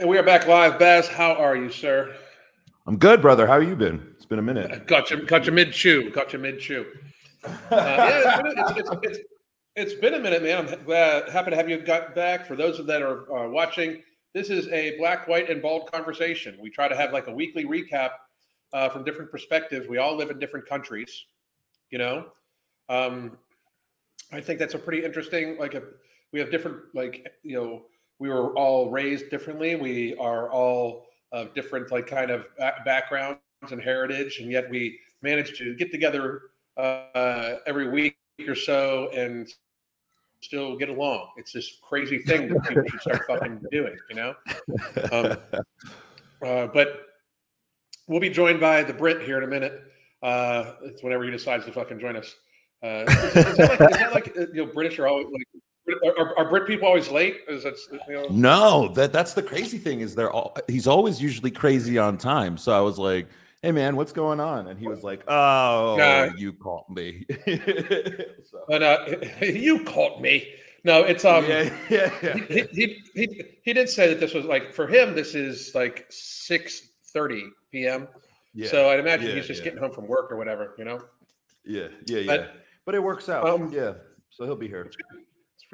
[0.00, 0.76] And we are back live.
[0.76, 2.16] Baz, how are you, sir?
[2.88, 3.46] I'm good, brother.
[3.46, 4.04] How you been?
[4.16, 4.88] It's been a minute.
[4.88, 6.10] Got you, got you mid chew.
[6.10, 6.84] Got you mid chew.
[7.44, 9.18] Uh, yeah, it's it's, it's,
[9.76, 10.66] it's been a minute, man.
[10.66, 12.44] I'm glad, happy to have you got back.
[12.44, 14.02] For those that are uh, watching,
[14.32, 16.58] this is a black, white, and bald conversation.
[16.60, 18.10] We try to have like a weekly recap
[18.72, 19.86] uh, from different perspectives.
[19.86, 21.24] We all live in different countries,
[21.90, 22.26] you know.
[22.88, 23.38] Um,
[24.32, 25.56] I think that's a pretty interesting.
[25.56, 25.82] Like, a,
[26.32, 27.82] we have different, like, you know,
[28.24, 29.76] we were all raised differently.
[29.76, 32.46] We are all of different, like, kind of
[32.82, 33.38] backgrounds
[33.70, 36.40] and heritage, and yet we managed to get together
[36.78, 38.16] uh, every week
[38.48, 39.52] or so and
[40.40, 41.32] still get along.
[41.36, 44.34] It's this crazy thing that people should start fucking doing, you know.
[45.12, 45.36] Um,
[46.42, 47.02] uh, but
[48.08, 49.82] we'll be joined by the Brit here in a minute.
[50.22, 52.34] Uh, it's whenever he decides to fucking join us.
[52.82, 55.46] Uh, is, is, that like, is that like uh, you know British are always like
[56.18, 57.40] are, are Brit people always late?
[57.48, 57.76] Is that
[58.08, 58.26] you know?
[58.30, 62.56] No, that that's the crazy thing is they're all he's always usually crazy on time.
[62.56, 63.28] So I was like,
[63.62, 64.68] hey man, what's going on?
[64.68, 67.26] And he was like, oh, you caught me.
[67.46, 68.58] so.
[68.70, 70.48] Uh, you caught me.
[70.84, 72.36] No, it's um, yeah, yeah, yeah.
[72.36, 75.14] He, he, he he did say that this was like for him.
[75.14, 78.06] This is like six thirty p.m.
[78.52, 79.64] Yeah, so I'd imagine yeah, he's just yeah.
[79.64, 81.00] getting home from work or whatever, you know.
[81.64, 82.26] Yeah, yeah, yeah.
[82.26, 83.48] But, but it works out.
[83.48, 83.94] Um, yeah,
[84.28, 84.90] so he'll be here.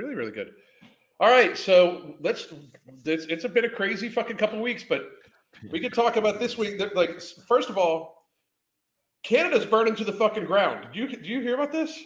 [0.01, 0.53] Really, really good.
[1.19, 2.47] All right, so let's.
[3.05, 5.11] It's, it's a bit of crazy fucking couple weeks, but
[5.71, 6.81] we could talk about this week.
[6.95, 8.25] Like, first of all,
[9.23, 10.87] Canada's burning to the fucking ground.
[10.87, 12.03] Did you did you hear about this?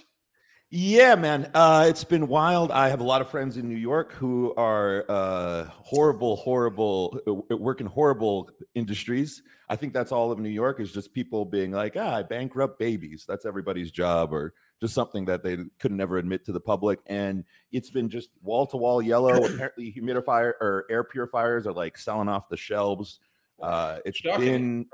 [0.76, 1.52] Yeah, man.
[1.54, 2.72] Uh, it's been wild.
[2.72, 7.56] I have a lot of friends in New York who are uh, horrible, horrible, uh,
[7.56, 9.44] work in horrible industries.
[9.68, 12.80] I think that's all of New York is just people being like, ah, I bankrupt
[12.80, 13.24] babies.
[13.24, 16.98] That's everybody's job, or just something that they couldn't ever admit to the public.
[17.06, 19.44] And it's been just wall to wall yellow.
[19.44, 23.20] Apparently, humidifier or air purifiers are like selling off the shelves.
[23.62, 24.44] Uh, it's Shocking.
[24.44, 24.86] been.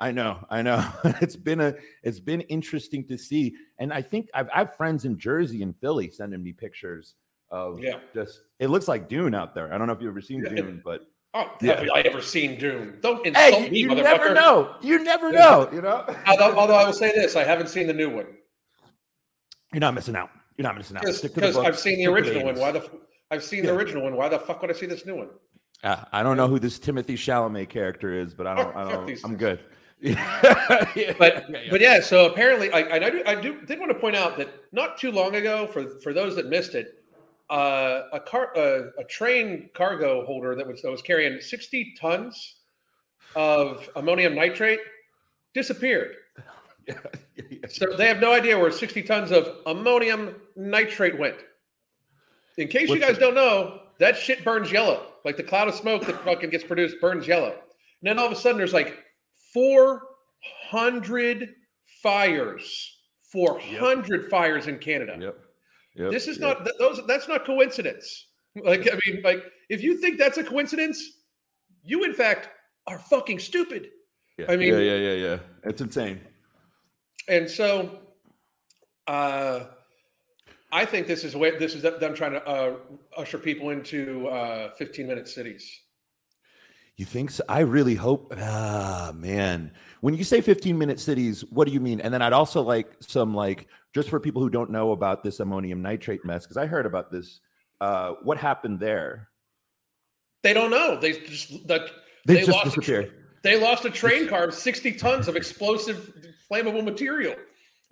[0.00, 0.88] I know, I know.
[1.20, 5.04] it's been a, it's been interesting to see, and I think I've, I have friends
[5.04, 7.14] in Jersey and Philly sending me pictures
[7.50, 7.98] of yeah.
[8.14, 8.42] just.
[8.58, 9.72] It looks like Dune out there.
[9.72, 10.50] I don't know if you've ever seen yeah.
[10.50, 11.80] Dune, but Oh, yeah.
[11.80, 12.98] have I ever seen Dune?
[13.02, 14.74] Don't insult hey, me, you never know.
[14.80, 15.68] You never know.
[15.70, 16.04] You know.
[16.26, 18.26] although, although, I will say this, I haven't seen the new one.
[19.74, 20.30] You're not missing out.
[20.56, 21.04] You're not missing out.
[21.04, 22.56] Because I've seen the original one.
[22.58, 22.88] Why the?
[23.30, 23.70] I've seen yeah.
[23.70, 24.16] the original one.
[24.16, 25.28] Why the fuck would I see this new one?
[25.84, 28.74] Uh, I don't know who this Timothée Chalamet character is, but I don't.
[28.74, 29.24] I don't.
[29.24, 29.60] I'm good.
[31.18, 32.00] but but yeah.
[32.00, 35.10] So apparently, I, I do I do did want to point out that not too
[35.10, 37.02] long ago, for for those that missed it,
[37.50, 42.56] uh, a car uh, a train cargo holder that was that was carrying 60 tons
[43.34, 44.80] of ammonium nitrate
[45.52, 46.14] disappeared.
[47.68, 51.36] so they have no idea where 60 tons of ammonium nitrate went.
[52.56, 55.12] In case you guys don't know, that shit burns yellow.
[55.24, 57.50] Like the cloud of smoke that fucking gets produced burns yellow.
[57.50, 59.04] And then all of a sudden there's like
[59.52, 61.48] 400
[62.02, 62.94] fires.
[63.32, 64.30] 400 yep.
[64.30, 65.16] fires in Canada.
[65.20, 65.36] Yep.
[65.96, 66.10] Yep.
[66.12, 66.64] This is yep.
[66.64, 68.26] not those that's not coincidence.
[68.56, 71.02] Like I mean like if you think that's a coincidence,
[71.82, 72.48] you in fact
[72.86, 73.88] are fucking stupid.
[74.38, 74.46] Yeah.
[74.48, 75.38] I mean Yeah, yeah, yeah, yeah.
[75.64, 76.20] It's insane.
[77.28, 78.00] And so
[79.06, 79.64] uh
[80.70, 82.76] I think this is way this is them trying to uh,
[83.16, 85.80] usher people into uh, 15 minute cities.
[86.98, 87.44] You think so?
[87.48, 88.34] I really hope.
[88.36, 89.70] Ah, man.
[90.00, 92.00] When you say 15 minute cities, what do you mean?
[92.00, 95.38] And then I'd also like some like just for people who don't know about this
[95.38, 97.40] ammonium nitrate mess because I heard about this.
[97.80, 99.28] Uh, what happened there?
[100.42, 100.98] They don't know.
[100.98, 101.88] They just that
[102.26, 103.06] they, they, just lost disappeared.
[103.06, 103.10] A,
[103.42, 106.12] they lost a train car of 60 tons of explosive
[106.50, 107.36] flammable material,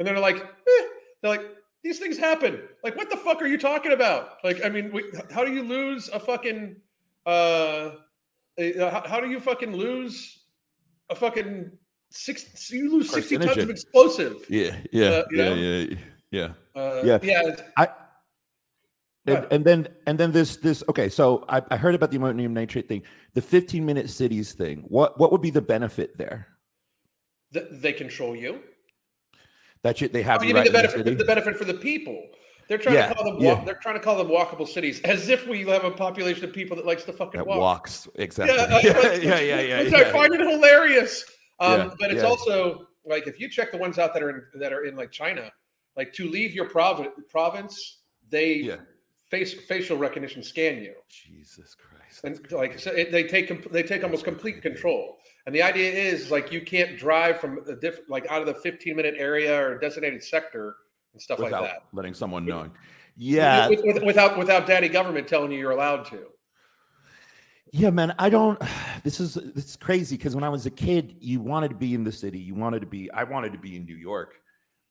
[0.00, 0.86] and they're like, eh.
[1.22, 1.46] they're like,
[1.84, 2.60] these things happen.
[2.82, 4.38] Like, what the fuck are you talking about?
[4.42, 6.76] Like, I mean, we, how do you lose a fucking,
[7.24, 7.90] uh,
[8.58, 10.44] how, how, do you fucking lose
[11.10, 11.70] a fucking
[12.10, 12.70] six?
[12.70, 14.44] You lose sixty tons of explosive.
[14.48, 15.96] Yeah, yeah, uh, yeah, yeah,
[16.30, 17.56] yeah, uh, yeah, yeah.
[17.76, 17.88] I.
[19.28, 22.54] And, and, then and then this this okay so I, I heard about the ammonium
[22.54, 23.02] nitrate thing
[23.34, 26.46] the 15 minute cities thing what what would be the benefit there
[27.50, 28.60] the, they control you
[29.86, 30.42] that shit they have.
[30.42, 31.04] Oh, you mean the benefit?
[31.04, 32.20] The, the, benefit for the people.
[32.68, 33.34] They're trying yeah, to call them.
[33.34, 33.64] Walk, yeah.
[33.64, 36.76] They're trying to call them walkable cities, as if we have a population of people
[36.76, 37.60] that likes to fucking that walk.
[37.60, 38.56] Walks exactly.
[38.56, 39.82] Yeah, yeah, yeah, yeah, yeah.
[39.84, 41.24] Which I find it hilarious.
[41.60, 44.72] Um, but it's also like if you check the ones out that are in, that
[44.72, 45.50] are in like China,
[45.96, 47.98] like to leave your province, province,
[48.30, 48.76] they
[49.30, 50.94] face facial recognition scan you.
[51.08, 52.24] Jesus Christ!
[52.24, 55.18] And like so it, they take they take almost complete control.
[55.46, 58.54] And the idea is like you can't drive from a different like out of the
[58.54, 60.76] 15 minute area or designated sector
[61.16, 61.82] and stuff without like that.
[61.94, 62.70] Letting someone knowing.
[63.16, 63.68] Yeah.
[63.68, 66.26] With, with, without without daddy government telling you you're allowed to.
[67.72, 68.14] Yeah, man.
[68.18, 68.60] I don't.
[69.04, 71.94] This is this is crazy because when I was a kid, you wanted to be
[71.94, 72.40] in the city.
[72.40, 73.08] You wanted to be.
[73.12, 74.34] I wanted to be in New York.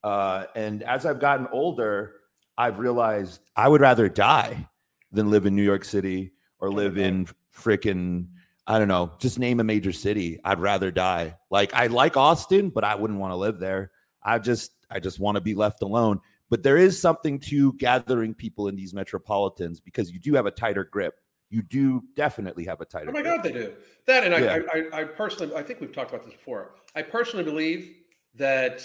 [0.06, 2.14] Uh, and as I've gotten older,
[2.58, 4.70] I've realized I would rather die
[5.12, 8.28] than live in New York City or live in freaking
[8.68, 10.40] I don't know, just name a major city.
[10.46, 11.36] I'd rather die.
[11.52, 13.92] Like I like Austin, but I wouldn't want to live there.
[14.24, 16.22] I just I just want to be left alone.
[16.50, 20.52] But there is something to gathering people in these metropolitans because you do have a
[20.52, 21.16] tighter grip.
[21.50, 23.10] You do definitely have a tighter.
[23.10, 23.36] Oh my grip.
[23.36, 23.74] God, they do
[24.08, 24.24] that.
[24.24, 24.60] And Yeah.
[24.74, 26.76] I, I, I personally, I think we've talked about this before.
[26.96, 27.94] I personally believe
[28.36, 28.82] that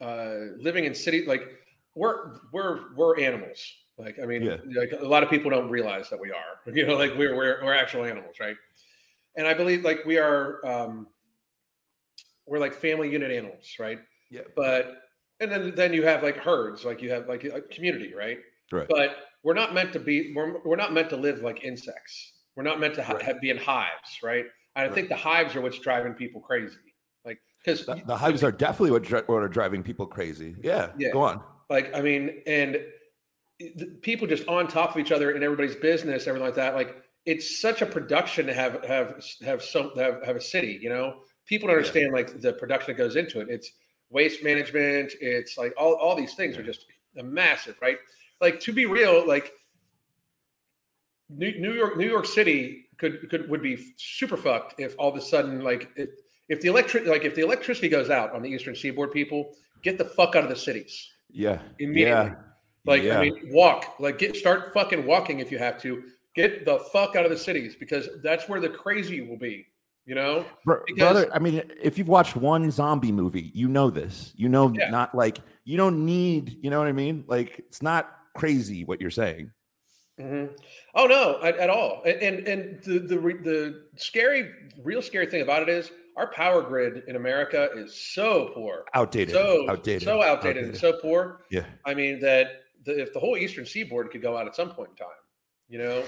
[0.00, 1.42] uh, living in city, like
[1.94, 3.60] we're we're we're animals.
[3.96, 4.56] Like I mean, Yeah.
[4.76, 6.58] like a lot of people don't realize that we are.
[6.74, 8.56] You know, like we're we're we're actual animals, right?
[9.36, 11.06] And I believe like we are um,
[12.46, 13.98] we're like family unit animals, right?
[14.30, 14.42] Yeah.
[14.56, 15.03] But
[15.40, 18.38] and then then you have like herds, like you have like a community, right?
[18.72, 18.86] Right.
[18.88, 20.32] But we're not meant to be.
[20.34, 22.32] We're, we're not meant to live like insects.
[22.56, 23.22] We're not meant to ha- Right.
[23.22, 24.44] have, be in hives, right?
[24.76, 26.76] And I think the hives are what's driving people crazy.
[27.24, 30.54] Like because The, the hives are definitely what, dri- what are driving people crazy.
[30.62, 30.90] Yeah.
[30.98, 31.10] Yeah.
[31.12, 31.42] Go on.
[31.70, 32.78] like I mean, and
[33.60, 36.74] the people just on top of each other in everybody's business, everything like that.
[36.74, 36.96] Like
[37.26, 40.78] it's such a production to have have have some have, have a city.
[40.80, 41.78] You know, people don't Yeah.
[41.78, 43.48] understand like the production that goes into it.
[43.50, 43.70] It's
[44.10, 45.12] waste management.
[45.20, 46.86] It's like all all these things are just
[47.16, 47.98] massive, right?
[48.40, 49.52] Like to be real, like
[51.30, 55.16] New, New York, New York City could could would be super fucked if all of
[55.16, 56.10] a sudden like if,
[56.48, 59.98] if the electric like if the electricity goes out on the eastern seaboard, people get
[59.98, 61.60] the fuck out of the cities Yeah.
[61.78, 62.30] immediately.
[62.30, 62.34] Yeah.
[62.86, 63.18] Like yeah.
[63.18, 63.96] I mean, walk.
[63.98, 66.02] Like get start fucking walking if you have to.
[66.34, 69.66] Get the fuck out of the cities because that's where the crazy will be.
[70.06, 70.44] You know?
[70.66, 74.32] Because- brother, I mean, if you've watched one zombie movie, you know this.
[74.36, 74.90] You know, Yeah.
[74.90, 76.58] not like you don't need.
[76.62, 77.24] You know what I mean?
[77.26, 79.50] Like it's not crazy what you're saying.
[80.20, 80.50] Mhm.
[80.94, 82.02] Oh no, at, at all.
[82.04, 84.50] And and, and the, the the scary,
[84.82, 89.34] real scary thing about it is our power grid in America is so poor, Outdated.
[89.34, 90.02] so outdated.
[90.02, 91.40] so outdated, and so poor.
[91.50, 91.64] Yeah.
[91.84, 94.90] I mean that the, if the whole Eastern Seaboard could go out at some point
[94.90, 95.08] in time,
[95.68, 96.04] you know,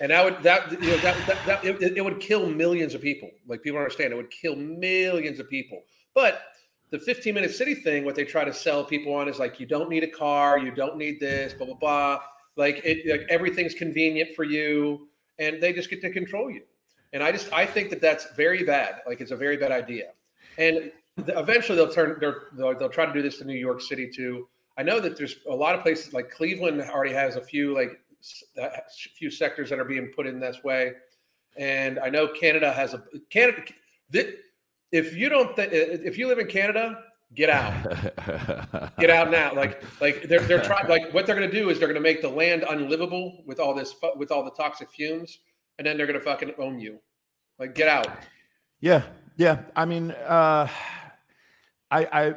[0.00, 3.00] and that would that you know that that, that it, it would kill millions of
[3.00, 3.30] people.
[3.46, 5.82] Like people understand, it would kill millions of people.
[6.14, 6.42] But
[6.90, 9.66] the 15 minute city thing, what they try to sell people on is like you
[9.66, 12.18] don't need a car, you don't need this, blah blah blah.
[12.56, 15.08] Like it, like everything's convenient for you,
[15.38, 16.62] and they just get to control you.
[17.12, 19.02] And I just I think that that's very bad.
[19.06, 20.12] Like it's a very bad idea.
[20.58, 24.48] And eventually they'll turn they'll, they'll try to do this to New York City too.
[24.78, 28.00] I know that there's a lot of places like Cleveland already has a few like
[28.56, 28.82] a
[29.16, 30.92] few sectors that are being put in this way,
[31.56, 33.62] and I know Canada has a Canada.
[34.92, 37.02] If you don't, th- if you live in Canada,
[37.34, 39.54] get out, get out now.
[39.54, 42.08] Like like they're they're trying like what they're going to do is they're going to
[42.08, 45.38] make the land unlivable with all this with all the toxic fumes,
[45.78, 46.98] and then they're going to fucking own you.
[47.58, 48.08] Like get out.
[48.80, 49.02] Yeah,
[49.36, 49.62] yeah.
[49.74, 50.68] I mean, uh,
[51.90, 52.34] I, I,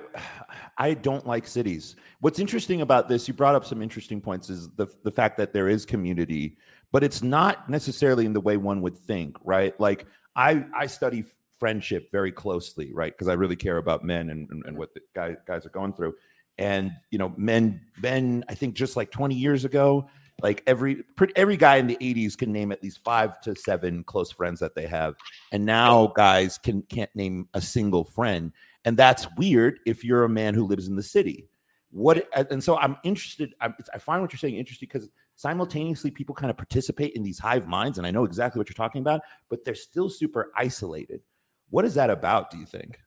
[0.78, 1.96] I don't like cities.
[2.22, 5.54] What's interesting about this, you brought up some interesting points, is the the fact that
[5.54, 6.57] there is community,
[6.92, 9.80] but it's not necessarily in the way one would think, right?
[9.80, 10.06] Like
[10.36, 11.24] I, I study
[11.60, 13.12] friendship very closely, right?
[13.12, 15.94] Because I really care about men and, and, and what the guys guys are going
[15.94, 16.16] through.
[16.57, 20.10] And you know, men, men, I think just like 20 years ago,
[20.42, 21.04] like every
[21.36, 24.75] every guy in the 80s can name at least five to seven close friends that
[24.75, 25.15] they have
[25.51, 28.53] and now guys can can't name a single friend
[28.86, 31.48] and that's weird if you're a man who lives in the city
[31.91, 36.36] what and so i'm interested i, I find what you're saying interesting because simultaneously people
[36.36, 39.21] kind of participate in these hive minds and i know exactly what you're talking about
[39.50, 41.21] but they're still super isolated
[41.69, 43.00] what is that about do you think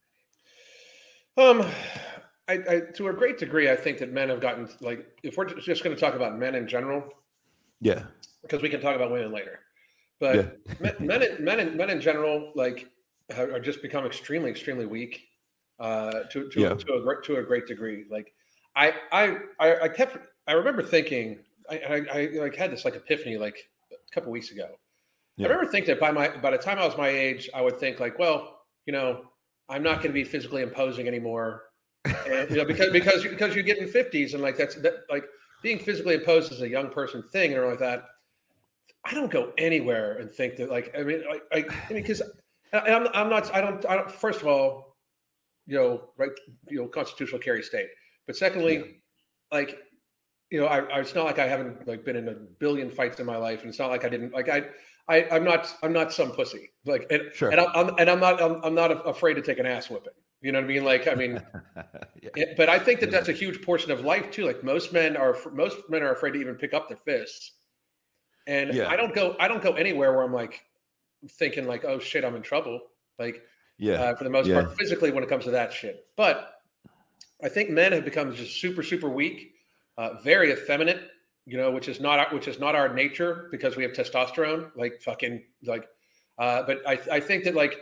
[1.37, 1.65] Um,
[2.49, 5.47] I, I to a great degree, I think that men have gotten like if we're
[5.47, 7.03] just going to talk about men in general,
[7.81, 8.03] yeah
[8.43, 9.61] because we can talk about women later.
[10.21, 12.89] But men, men, in- men, in, men in general, like,
[13.37, 15.29] are just become extremely, extremely weak.
[15.83, 16.75] Uh, to to, Yeah.
[16.75, 18.05] to a great to a great degree.
[18.09, 18.33] Like,
[18.77, 22.95] I I I, I kept I remember thinking I, I I like had this like
[22.95, 24.69] epiphany like a couple weeks ago.
[25.37, 25.49] Yeah.
[25.49, 27.81] I remember thinking that by my by the time I was my age, I would
[27.81, 29.25] think like, well, you know,
[29.69, 31.65] I'm not going to be physically imposing anymore,
[32.05, 35.25] and, you know, because because because you get in 50s and like that's that, like
[35.65, 38.05] being physically imposed as a young person thing and all like that.
[39.05, 42.23] I don't go anywhere and think that like I mean like I, I mean because
[42.73, 44.92] I'm I'm not I don't I don't first of all
[45.67, 46.31] you know right
[46.69, 47.89] you know constitutional carry state
[48.27, 48.85] but secondly Yeah.
[49.53, 49.79] like
[50.51, 53.21] you know I, I it's not like I haven't like been in a billion fights
[53.21, 54.65] in my life and it's not like I didn't like I
[55.09, 58.21] I I'm not I'm not some pussy like and, sure and I'm, I'm and I'm
[58.21, 60.85] not I'm, I'm not afraid to take an ass whipping you know what I mean
[60.85, 61.41] like I mean
[62.21, 62.31] yeah.
[62.35, 64.45] it- but I think that that's a huge portion of life too.
[64.45, 67.53] Like most men are, most men are afraid to even pick up their fists.
[68.49, 68.89] And Yeah.
[68.89, 70.65] I don't go, I don't go anywhere where I'm like,
[71.39, 72.81] thinking like, oh shit, I'm in trouble.
[73.21, 73.41] Like,
[73.83, 73.95] Yeah.
[73.95, 74.63] uh, for the most Yeah.
[74.63, 76.07] part, physically when it comes to that shit.
[76.17, 76.61] But
[77.43, 79.55] I think men have become just super, super weak,
[79.99, 81.09] uh, very effeminate.
[81.45, 84.71] You know, which is not our, which is not our nature because we have testosterone.
[84.77, 85.89] Like fucking like,
[86.39, 87.81] uh, but I I think that like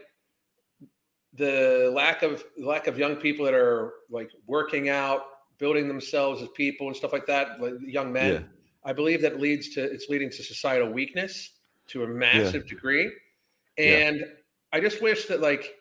[1.35, 5.26] the lack of lack of young people that are like working out,
[5.59, 8.33] building themselves as people and stuff like that, like young men.
[8.33, 8.40] Yeah.
[8.83, 11.50] I believe that leads to it's leading to societal weakness
[11.88, 13.12] to a massive degree,
[13.76, 14.25] and
[14.73, 15.75] I just wish that like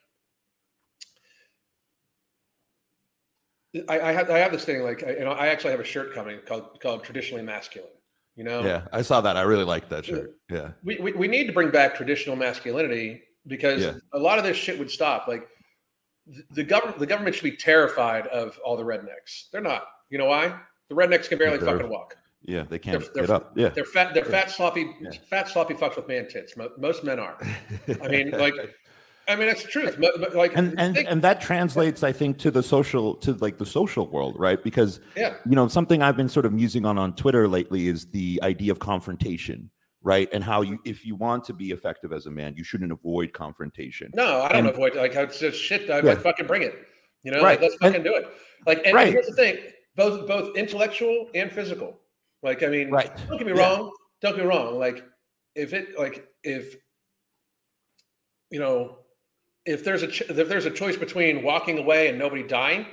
[3.87, 5.83] I, I have I have this thing like I- you know I actually have a
[5.85, 7.89] shirt coming called called traditionally masculine.
[8.35, 8.83] You know, Yeah.
[8.93, 9.35] I saw that.
[9.35, 10.35] I really like that shirt.
[10.49, 10.69] Yeah.
[10.83, 13.93] we, we we need to bring back traditional masculinity because Yeah.
[14.13, 15.27] a lot of this shit would stop.
[15.27, 15.45] Like
[16.33, 19.49] th- the government, the government should be terrified of all the rednecks.
[19.51, 19.83] They're not.
[20.09, 20.57] You know why?
[20.89, 22.15] The rednecks can barely They're- fucking walk.
[22.41, 22.63] Yeah.
[22.63, 23.51] They can't they're- get up.
[23.57, 23.69] Yeah.
[23.69, 24.13] They're fat.
[24.13, 25.11] They're fat, sloppy, Yeah.
[25.29, 26.55] fat, sloppy fucks with man tits.
[26.77, 27.37] Most men are.
[28.01, 28.53] I mean, like,
[29.29, 29.97] I mean, that's the truth.
[30.33, 34.07] Like, and and and that translates i think to the social to like the social
[34.07, 37.47] world right because yeah, you know something i've been sort of musing on on twitter
[37.47, 39.69] lately is the idea of confrontation
[40.01, 42.91] right and how you if you want to be effective as a man you shouldn't
[42.91, 44.95] avoid confrontation no, I don't And- avoid.
[44.95, 45.89] Like, it's just shit.
[45.89, 46.03] I Yeah.
[46.03, 46.73] like, fucking bring it.
[47.23, 47.59] You know, Right.
[47.59, 48.25] like, let's And- fucking do it.
[48.65, 49.11] Like, and Right.
[49.13, 49.57] here's the thing:
[49.95, 51.99] both both intellectual and physical.
[52.41, 53.61] Like, I mean, right don't get me Yeah.
[53.61, 53.91] wrong.
[54.21, 54.79] Don't get me wrong.
[54.79, 55.03] Like,
[55.55, 56.75] if it like if
[58.49, 58.99] you know
[59.65, 62.85] if there's a ch- if there's a choice between walking away and nobody dying,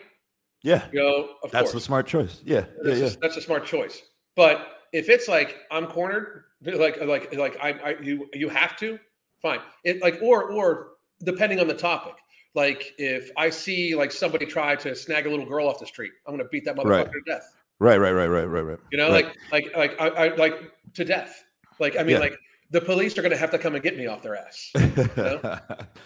[0.62, 3.42] yeah you know, of that's the smart choice yeah yeah that's, yeah A, that's a
[3.42, 4.02] smart choice.
[4.35, 8.99] But if it's like I'm cornered, like like like I, I you you have to,
[9.42, 9.61] fine.
[9.85, 10.88] It like or or
[11.25, 12.14] depending on the topic.
[12.54, 16.12] Like if I see like somebody try to snag a little girl off the street,
[16.26, 17.12] I'm gonna beat that motherfucker Right.
[17.12, 17.54] to death.
[17.78, 19.26] right right right right right right You know, Right.
[19.26, 21.44] like like like I, I like to death.
[21.78, 22.20] Like I mean, Yeah.
[22.20, 22.38] like
[22.70, 24.70] the police are gonna have to come and get me off their ass.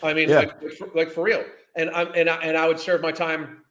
[0.02, 0.38] I mean, Yeah.
[0.40, 1.45] like, like, for, like for real.
[1.76, 3.62] And I'm and I and I would serve my time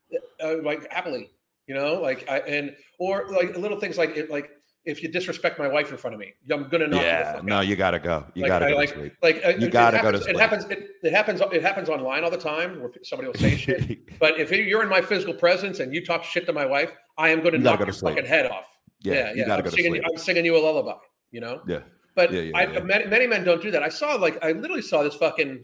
[0.44, 1.30] uh, like happily,
[1.68, 4.50] you know, like I and or like little things like it, like
[4.86, 7.68] if you disrespect my wife in front of me, I'm gonna knock yeah no out.
[7.68, 9.72] you gotta go you Like, gotta I go to like- sleep Like uh, you it-
[9.72, 10.36] gotta it go to happens, sleep.
[10.36, 10.64] It happens.
[10.66, 11.42] It, it happens.
[11.54, 14.18] It happens online all the time where somebody will say shit.
[14.20, 17.30] But if you're in my physical presence and you talk shit to my wife, I
[17.30, 18.16] am going to You knock go your to sleep.
[18.16, 18.66] fucking head off.
[19.02, 19.46] yeah, Yeah, you yeah.
[19.46, 20.94] gotta I'm go to sleep I'm singing you a lullaby.
[21.32, 21.62] You know.
[21.68, 21.80] yeah
[22.16, 22.80] But Yeah, yeah, I, yeah.
[22.80, 23.84] Many, many men don't do that.
[23.84, 25.64] I saw like I literally saw this fucking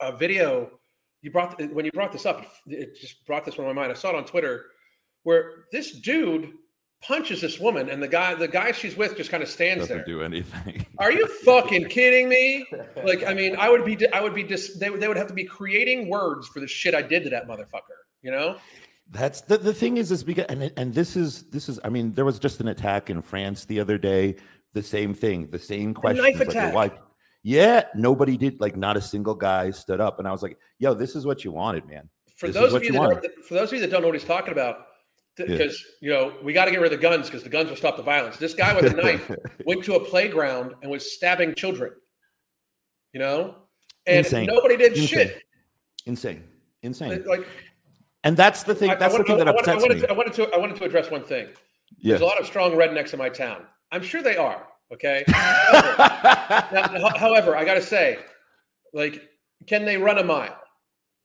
[0.00, 0.70] uh, video.
[1.22, 3.92] You brought when you brought this up, it just brought this one to my mind.
[3.92, 4.66] I saw it on Twitter
[5.24, 6.52] where this dude
[7.02, 9.96] punches this woman, and the guy the guy she's with just kind of stands doesn't
[9.98, 10.04] there.
[10.06, 12.66] do anything Are you fucking kidding me?
[13.04, 15.26] Like, I mean, I would be I would be just they, would- they would have
[15.28, 17.96] to be creating words for the shit I did to that motherfucker.
[18.22, 18.56] You know?
[19.10, 22.12] That's the, the thing is is because and and this is this is I mean
[22.14, 24.34] there was just an attack in France the other day
[24.76, 26.74] the same thing the same question knife attack.
[26.74, 26.90] why
[27.42, 30.92] yeah nobody did like not a single guy stood up and I was like yo
[30.94, 33.22] this is what you wanted man For This is those of what you you that
[33.22, 34.76] don't, for those of you that don't know what he's talking about,
[35.38, 35.46] Yeah.
[35.46, 37.76] because you know we got to get rid of the guns because the guns will
[37.84, 38.36] stop the violence.
[38.36, 39.30] This guy with a knife
[39.70, 41.92] went to a playground and was stabbing children.
[43.14, 43.38] You know,
[44.06, 44.46] and Insane.
[44.54, 45.06] nobody did Insane.
[45.08, 45.42] shit.
[46.12, 46.40] insane
[46.82, 47.46] insane Like
[48.24, 50.06] and that's the thing I, that's I, the thing that wanted, I, upsets wanted me
[50.06, 51.46] to, I wanted to I wanted to address one thing.
[51.98, 53.60] yeah There's a lot of strong rednecks in my town.
[53.96, 54.66] I'm sure they are.
[54.92, 55.24] Okay.
[55.28, 55.96] However,
[56.98, 58.18] now, however, I got to say,
[58.92, 59.22] like,
[59.66, 60.60] can they run a mile?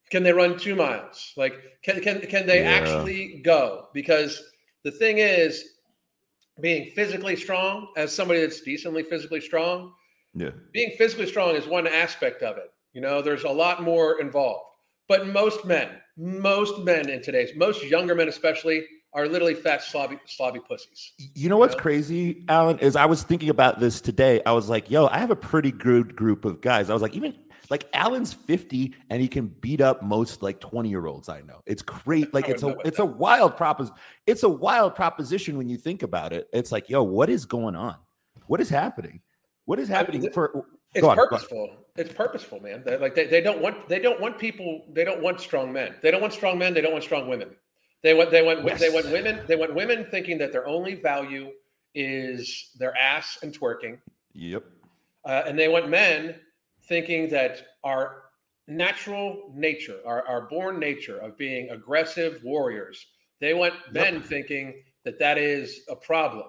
[0.10, 1.34] Can they run two miles?
[1.38, 2.72] Like, can can can they Yeah.
[2.72, 3.88] actually go?
[3.94, 4.42] Because
[4.84, 5.64] the thing is,
[6.62, 9.94] being physically strong, as somebody that's decently physically strong,
[10.34, 12.72] yeah being physically strong is one aspect of it.
[12.94, 14.64] You know, there's a lot more involved.
[15.08, 20.20] But most men, most men in today's, most younger men especially, are literally fat, slobby,
[20.28, 21.12] slobby pussies.
[21.36, 21.82] You know what's know?
[21.82, 24.42] crazy, Alan, is I was thinking about this today.
[24.46, 26.90] I was like, yo, I have a pretty good group of guys.
[26.90, 27.36] I was like, even
[27.72, 31.62] like Alan's 50 and he can beat up most like 20 year olds I know.
[31.66, 32.34] It's great.
[32.34, 33.92] Like it's a it's a wild propos
[34.26, 36.48] it's a wild proposition when you think about it.
[36.54, 37.96] It's like, yo, what is going on?
[38.48, 39.22] What is happening?
[39.66, 41.72] What is happening th- for It's on, purposeful.
[41.96, 42.84] It's purposeful, man.
[42.86, 44.86] They, like they, they don't want they don't want people.
[44.92, 45.96] They don't want strong men.
[46.02, 46.74] They don't want strong men.
[46.74, 47.56] They don't want strong women.
[48.04, 48.94] They want they want they Yes.
[48.94, 49.42] want women.
[49.48, 51.52] They want women thinking that their only value
[51.94, 54.00] is their ass and twerking,
[54.34, 54.64] Yep.
[55.26, 56.40] uh, and they want men
[56.84, 58.24] thinking that our
[58.68, 63.06] natural nature, our, our born nature of being aggressive warriors.
[63.40, 66.48] They want men thinking that that is a problem.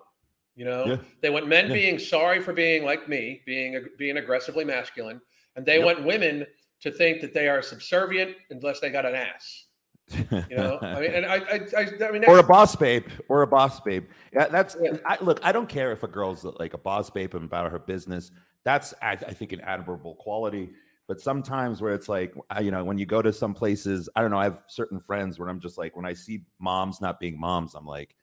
[0.55, 0.97] You know, Yeah.
[1.23, 1.75] they want men Yeah.
[1.75, 5.21] being sorry for being like me, being being aggressively masculine,
[5.57, 5.85] and they Yep.
[5.85, 6.47] want women
[6.81, 9.67] to think that they are subservient unless they got an ass.
[10.51, 13.43] You know, I mean, and I, I, I, I mean, or a boss babe or
[13.43, 14.97] a boss babe yeah that's Yeah.
[15.07, 17.79] I, look i don't care if a girl's like a boss babe and about her
[17.79, 18.31] business
[18.65, 20.71] that's I, I think an admirable quality.
[21.09, 24.31] But sometimes where it's like, you know, when you go to some places, I don't
[24.31, 27.39] know, I have certain friends where I'm just like, when I see moms not being
[27.39, 28.15] moms, I'm like,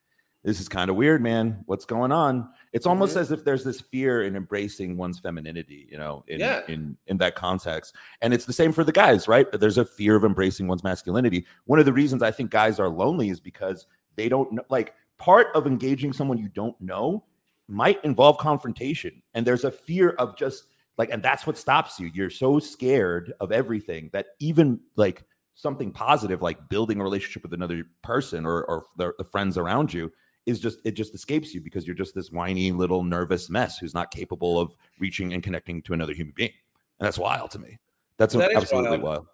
[0.42, 1.62] this is kind of weird, man.
[1.66, 2.48] What's going on?
[2.72, 3.20] It's almost mm-hmm.
[3.20, 6.62] as if there's this fear in embracing one's femininity, you know, in, yeah.
[6.68, 7.94] in in that context.
[8.22, 9.46] And it's the same for the guys, right?
[9.52, 11.46] There's a fear of embracing one's masculinity.
[11.66, 14.94] One of the reasons I think guys are lonely is because they don't know like
[15.18, 17.24] part of engaging someone you don't know
[17.68, 19.22] might involve confrontation.
[19.34, 20.64] And there's a fear of just
[20.96, 22.10] like, and that's what stops you.
[22.12, 27.52] You're so scared of everything that even like something positive, like building a relationship with
[27.52, 30.10] another person or, or the, the friends around you,
[30.46, 33.94] is just it just escapes you because you're just this whiny little nervous mess who's
[33.94, 36.52] not capable of reaching and connecting to another human being.
[36.98, 37.78] And that's wild to me.
[38.16, 39.02] That's that absolutely wild.
[39.02, 39.26] wild.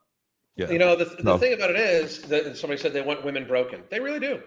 [0.57, 0.71] yeah.
[0.71, 1.39] You know the, the no.
[1.39, 3.83] thing about it is that somebody said they want women broken.
[3.91, 4.43] They really do.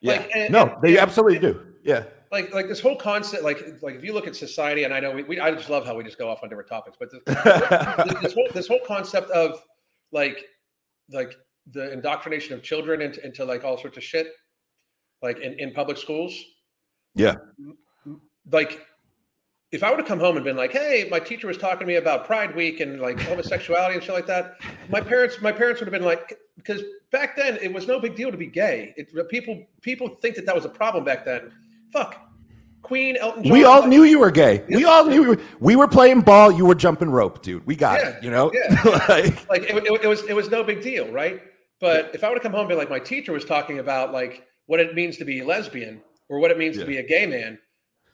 [0.00, 0.12] Yeah.
[0.12, 1.60] Like, and, no and, they and, absolutely do.
[1.82, 2.04] Yeah.
[2.30, 5.12] Like like this whole concept like like if you look at society and i know
[5.12, 7.20] we, we i just love how we just go off on different topics but this,
[8.22, 9.62] this whole this whole concept of
[10.10, 10.44] like
[11.12, 11.36] like
[11.70, 14.32] the indoctrination of children into, into like all sorts of shit
[15.24, 16.32] like in, in public schools.
[17.16, 17.36] Yeah.
[18.52, 18.86] Like
[19.72, 21.86] if I would have come home and been like, "Hey, my teacher was talking to
[21.86, 25.80] me about Pride Week and like homosexuality and shit like that," my parents, my parents
[25.80, 28.94] would have been like, because back then it was no big deal to be gay.
[28.96, 31.50] It, people people think that that was a problem back then.
[31.92, 32.20] Fuck,
[32.82, 33.52] Queen, Elton John.
[33.52, 34.62] We all like, knew you were gay.
[34.68, 34.76] Yeah.
[34.76, 36.52] We all knew we were, we were, playing ball.
[36.52, 37.66] You were jumping rope, dude.
[37.66, 38.22] We got yeah, it.
[38.22, 38.82] You know, yeah.
[39.08, 41.42] like, like it, it, it, was it was no big deal, right?
[41.80, 44.12] But if I would have come home and been like, my teacher was talking about
[44.12, 46.84] like what it means to be lesbian or what it means yeah.
[46.84, 47.58] to be a gay man,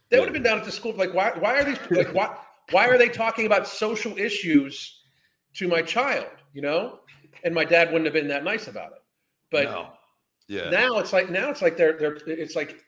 [0.08, 0.20] they yeah.
[0.20, 2.36] would have been down at the school like, why, why are these like why
[2.70, 5.02] why are they talking about social issues
[5.54, 6.30] to my child?
[6.52, 7.00] You know?
[7.44, 8.98] And my dad wouldn't have been that nice about it.
[9.50, 9.88] But no.
[10.48, 10.70] yeah.
[10.70, 12.80] now it's like now it's like they're they're it's like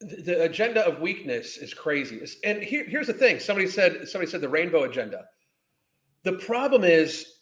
[0.00, 2.20] the agenda of weakness is crazy.
[2.44, 5.24] And here, here's the thing: somebody said somebody said the rainbow agenda.
[6.24, 7.33] The problem is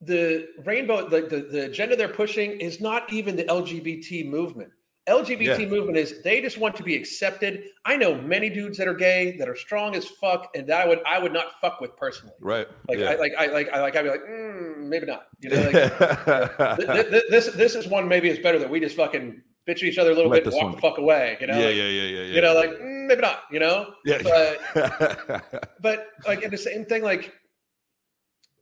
[0.00, 4.70] the rainbow, the, the, the, agenda they're pushing is not even the LGBT movement.
[5.08, 5.66] LGBT yeah.
[5.66, 7.64] movement is they just want to be accepted.
[7.84, 10.86] I know many dudes that are gay that are strong as fuck, and that I
[10.86, 12.34] would I would not fuck with personally.
[12.40, 12.68] Right.
[12.88, 13.10] Like yeah.
[13.10, 15.28] I like I like I like I'd be like mm, maybe not.
[15.40, 18.96] You know, like, th- th- this this is one maybe it's better that we just
[18.96, 20.74] fucking bitch each other a little Let bit and walk one.
[20.74, 21.38] the fuck away.
[21.40, 21.58] You know.
[21.58, 22.34] Yeah, like, yeah, yeah, yeah, yeah.
[22.34, 23.44] You know, like mm, maybe not.
[23.50, 23.94] You know.
[24.04, 24.22] Yeah.
[24.22, 27.32] But but like in the same thing, like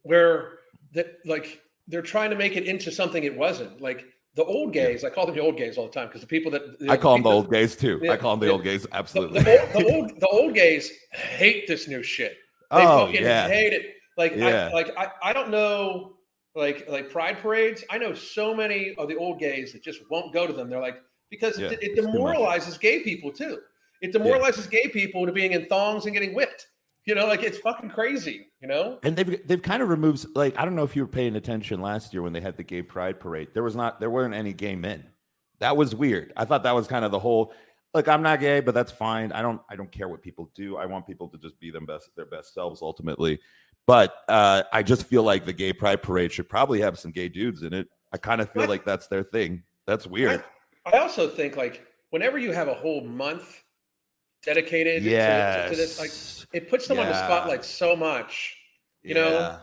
[0.02, 0.55] where
[0.96, 3.80] that like they're trying to make it into something it wasn't.
[3.80, 6.26] Like the old gays, I call them the old gays all the time because the
[6.26, 8.00] people that the, I call them the old gays too.
[8.02, 8.86] Yeah, I call them the, old gays.
[8.90, 9.40] Absolutely.
[9.40, 12.36] The, the, old, the, old, gays hate this new shit.
[12.72, 13.46] They oh, fucking yeah.
[13.46, 13.94] hate it.
[14.16, 14.68] Like yeah.
[14.68, 16.16] I, like I, I don't know
[16.54, 17.84] like like pride parades.
[17.90, 20.68] I know so many of the old gays that just won't go to them.
[20.68, 20.98] They're like
[21.30, 23.60] because yeah, it, it demoralizes gay people too.
[24.02, 26.66] It demoralizes gay people to being in thongs and getting whipped.
[27.06, 28.48] You know, like it's fucking crazy.
[28.60, 31.08] You know, and they've they've kind of removed like I don't know if you were
[31.08, 33.48] paying attention last year when they had the gay pride parade.
[33.54, 35.04] There was not there weren't any gay men.
[35.60, 36.32] That was weird.
[36.36, 37.52] I thought that was kind of the whole.
[37.94, 39.30] Like I'm not gay, but that's fine.
[39.32, 40.76] I don't I don't care what people do.
[40.76, 43.38] I want people to just be them best their best selves ultimately.
[43.86, 47.28] But uh, I just feel like the gay pride parade should probably have some gay
[47.28, 47.88] dudes in it.
[48.12, 49.62] I kind of feel like that's their thing.
[49.86, 50.42] That's weird.
[50.84, 53.62] I, I also think like whenever you have a whole month
[54.46, 55.64] dedicated yes.
[55.64, 57.02] to, to, this, like it puts them yeah.
[57.02, 58.56] on the spotlight so much.
[59.02, 59.20] You yeah.
[59.20, 59.58] know,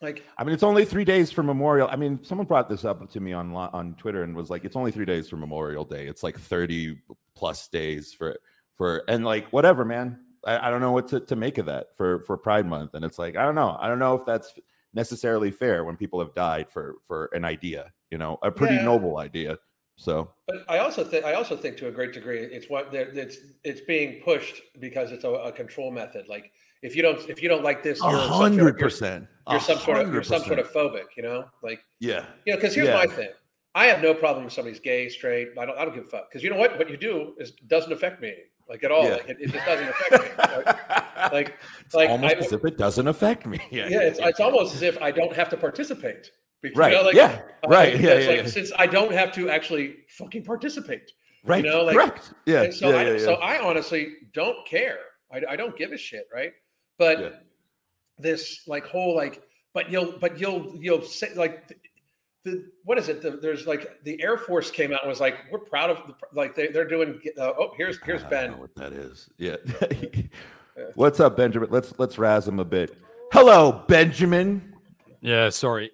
[0.00, 1.88] like I mean, it's only three days for Memorial.
[1.90, 4.76] I mean, someone brought this up to me on on Twitter and was like, "It's
[4.76, 6.06] only three days for Memorial Day.
[6.06, 6.98] It's like thirty
[7.34, 8.36] plus days for
[8.76, 10.20] for and like whatever, man.
[10.44, 12.94] I, I don't know what to, to make of that for for Pride Month.
[12.94, 13.76] And it's like I don't know.
[13.80, 14.52] I don't know if that's
[14.94, 17.92] necessarily fair when people have died for for an idea.
[18.10, 18.84] You know, a pretty yeah.
[18.84, 19.58] noble idea.
[20.02, 23.36] So, but I also think I also think to a great degree it's what it's
[23.62, 26.26] it's being pushed because it's a, a control method.
[26.28, 26.50] Like
[26.82, 29.28] if you don't if you don't like this, you're hundred percent.
[29.48, 31.16] You're, some sort of you're some sort of phobic.
[31.16, 32.96] You know, like yeah, you know, because here's yeah.
[32.96, 33.30] my thing.
[33.76, 35.50] I have no problem if somebody's gay, straight.
[35.56, 36.76] I don't I don't give a fuck because you know what?
[36.78, 38.34] What you do is doesn't affect me
[38.68, 39.04] like at all.
[39.04, 39.12] Yeah.
[39.12, 40.30] Like it, it, just doesn't affect me.
[41.22, 43.60] Like like, it's like almost I, as if it doesn't affect me.
[43.70, 44.00] Yeah, yeah.
[44.00, 46.32] It's it's almost as if I don't have to participate.
[46.62, 46.92] Because, right.
[46.92, 47.40] You know, like, yeah.
[47.66, 48.00] Right.
[48.00, 48.18] yeah.
[48.18, 51.12] yeah, like, yeah, Since I don't have to actually fucking participate.
[51.44, 51.64] Right.
[51.64, 52.32] You know, like, Correct.
[52.46, 52.70] Yeah.
[52.70, 54.98] So, yeah, I, yeah, so I honestly don't care.
[55.32, 56.28] I, I don't give a shit.
[56.32, 56.52] Right.
[56.98, 57.44] But
[58.18, 59.42] this like whole like,
[59.74, 61.74] but you'll, but you'll, you'll say like, the,
[62.44, 63.22] the what is it?
[63.22, 66.14] The, there's like the Air Force came out and was like, we're proud of the,
[66.32, 67.20] like they, they're doing.
[67.38, 68.58] Uh, oh, here's here's Ben.
[68.58, 69.28] what that is?
[69.38, 69.56] Yeah.
[70.94, 71.68] What's up, Benjamin?
[71.70, 72.96] Let's let's razz him a bit.
[73.32, 74.74] Hello, Benjamin.
[75.20, 75.90] Yeah, sorry.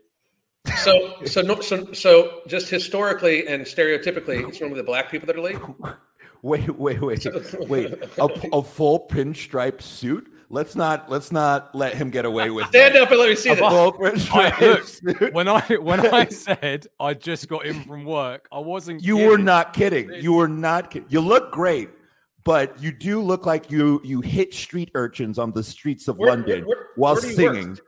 [0.77, 5.37] So, so, no, so, so, just historically and stereotypically, it's normally the black people that
[5.37, 5.59] are late.
[6.43, 7.27] wait, wait, wait,
[7.69, 7.93] wait.
[8.19, 10.33] A, a full pinstripe suit?
[10.51, 13.03] Let's not let's not let him get away with Stand that.
[13.03, 13.71] up and let me see A that.
[13.71, 15.35] full pinstripe suit.
[15.35, 19.03] when I when I said I just got in from work, I wasn't.
[19.03, 20.11] You were not kidding.
[20.23, 21.07] You were not kidding.
[21.11, 21.91] You look great,
[22.45, 26.31] but you do look like you you hit street urchins on the streets of Where-
[26.31, 27.29] London where- where- while where do
[27.69, 27.81] work?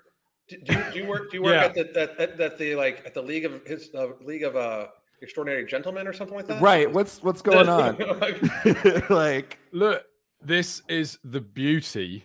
[0.50, 0.64] Singing.
[0.64, 1.30] Do, do you, do you work?
[1.30, 1.80] Do you work Yeah.
[1.82, 4.56] at the at, at, at the like at the League of his uh, League of
[4.56, 4.86] uh,
[5.22, 6.60] Extraordinary Gentlemen or something like that?
[6.62, 6.90] Right.
[6.92, 7.96] What's what's going on?
[8.20, 10.04] Like, like Look,
[10.42, 12.24] this is the beauty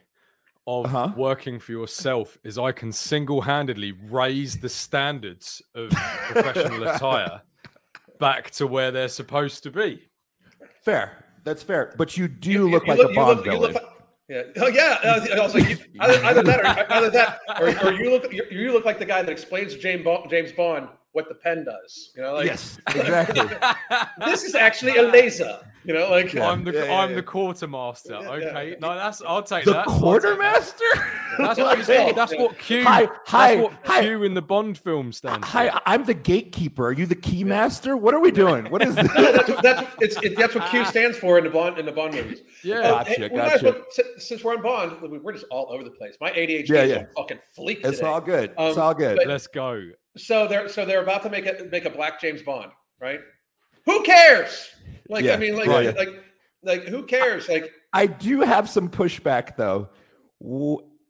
[0.67, 1.13] of Uh-huh.
[1.15, 7.41] working for yourself is I can single-handedly raise the standards of professional attire
[8.19, 10.09] back to where they're supposed to be.
[10.83, 11.23] fair.
[11.43, 11.93] That's fair.
[11.99, 13.73] But you do you- look you like a you Bond look- you villain.
[13.73, 13.91] look like-
[14.27, 14.43] yeah.
[14.57, 14.99] Oh yeah.
[15.03, 15.63] I was like,
[15.99, 19.05] either, either that, or either that, or, or you look you, you look like the
[19.05, 22.11] guy that explains to James Bond, James Bond what the pen does.
[22.15, 23.47] You know, like yes, exactly.
[24.25, 25.59] this is actually a laser.
[25.85, 26.49] You know, like Yeah.
[26.49, 27.15] I'm the yeah, I'm yeah.
[27.17, 28.13] the quartermaster.
[28.13, 28.47] Yeah, yeah.
[28.49, 29.87] Okay, no, that's I'll take the that.
[29.87, 29.99] I'll take that.
[30.01, 30.85] quartermaster.
[31.37, 32.15] That's what he's called.
[32.15, 32.83] That's what Q.
[32.85, 34.01] Hi, hi, that's what hi.
[34.03, 35.45] Q in the Bond film stands.
[35.45, 35.51] for.
[35.57, 36.85] Hi, I'm the gatekeeper.
[36.87, 37.99] Are you the keymaster?
[37.99, 38.71] What are we doing?
[38.71, 39.11] What is this?
[39.13, 41.91] that's what, that's it's it, that's what Q stands for in the Bond in the
[41.91, 42.39] Bond movies.
[42.63, 42.77] Yeah.
[42.79, 43.77] Uh, Gotcha, hey, we might as gotcha.
[43.97, 46.15] well- since we're on Bond, we- we're just all over the place.
[46.21, 46.97] My ADHD Yeah, is yeah.
[46.99, 48.07] on fucking fleek It's today.
[48.07, 48.51] all good.
[48.57, 49.17] It's Um, all good.
[49.17, 49.89] but- Let's go.
[50.17, 53.19] So they're so they're about to make a make a black James Bond, right?
[53.85, 54.69] Who cares?
[55.09, 55.91] Like Yeah, I mean, like yeah.
[55.91, 56.23] like
[56.63, 57.47] like who cares?
[57.49, 59.89] Like I do have some pushback though.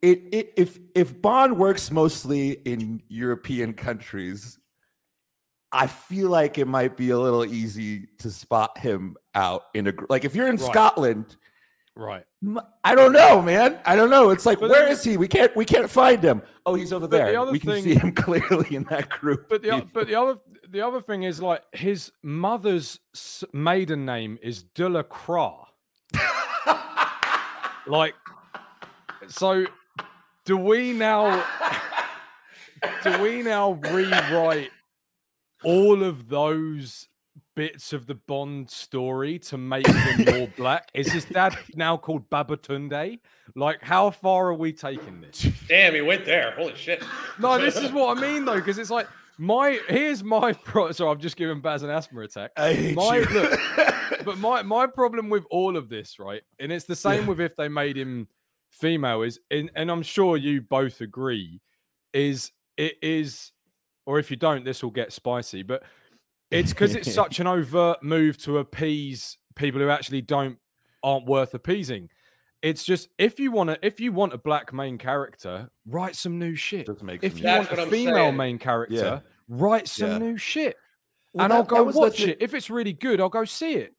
[0.02, 4.60] It, it if if Bond works mostly in European countries,
[5.72, 9.94] I feel like it might be a little easy to spot him out in a
[10.10, 10.72] like if you're in Right.
[10.72, 11.38] Scotland.
[11.98, 12.26] Right.
[12.84, 13.80] I don't know, man.
[13.86, 14.30] I don't know.
[14.32, 15.16] It's like, But where is he?
[15.16, 15.56] We can't.
[15.56, 16.42] We can't find him.
[16.66, 17.40] Oh, he's over But the there.
[17.40, 19.48] other We can thing- see him clearly in that group.
[19.50, 20.38] But the but the other
[20.70, 23.00] the other thing is like his mother's
[23.54, 25.54] maiden name is Delacroix.
[27.88, 28.14] like,
[29.28, 29.66] so
[30.46, 31.44] do we now?
[33.04, 34.70] do we now rewrite
[35.64, 37.08] all of those
[37.56, 40.90] bits of the Bond story to make him more black?
[40.94, 43.20] Is his dad now called Babatunde?
[43.56, 45.48] Like, how far are we taking this?
[45.68, 46.52] damn, he went there.
[46.58, 47.04] Holy shit.
[47.40, 50.92] No, this is what I mean though, because it's like my here's my pro.
[50.92, 52.52] So I've just given Baz an asthma attack.
[52.58, 53.26] I hate My- you.
[53.30, 53.60] look,
[54.24, 57.28] But my my problem with all of this, right, and it's the same Yeah.
[57.30, 58.28] with if they made him
[58.72, 61.62] female, is and, and I'm sure you both agree,
[62.14, 63.52] is it is,
[64.06, 65.64] or if you don't, this will get spicy.
[65.64, 65.84] But
[66.52, 70.58] it's because it's such an overt move to appease people who actually don't
[71.04, 72.10] aren't worth appeasing.
[72.62, 76.40] It's just if you want to if you want a black main character, write some
[76.40, 76.88] new shit.
[76.88, 78.38] Just make If you That's want what a I'm female saying.
[78.38, 79.20] main character, Yeah.
[79.48, 80.18] write some Yeah.
[80.18, 80.76] new shit.
[81.34, 82.38] Well, and that- I'll go watch it.
[82.40, 83.94] If it's really good, I'll go see it.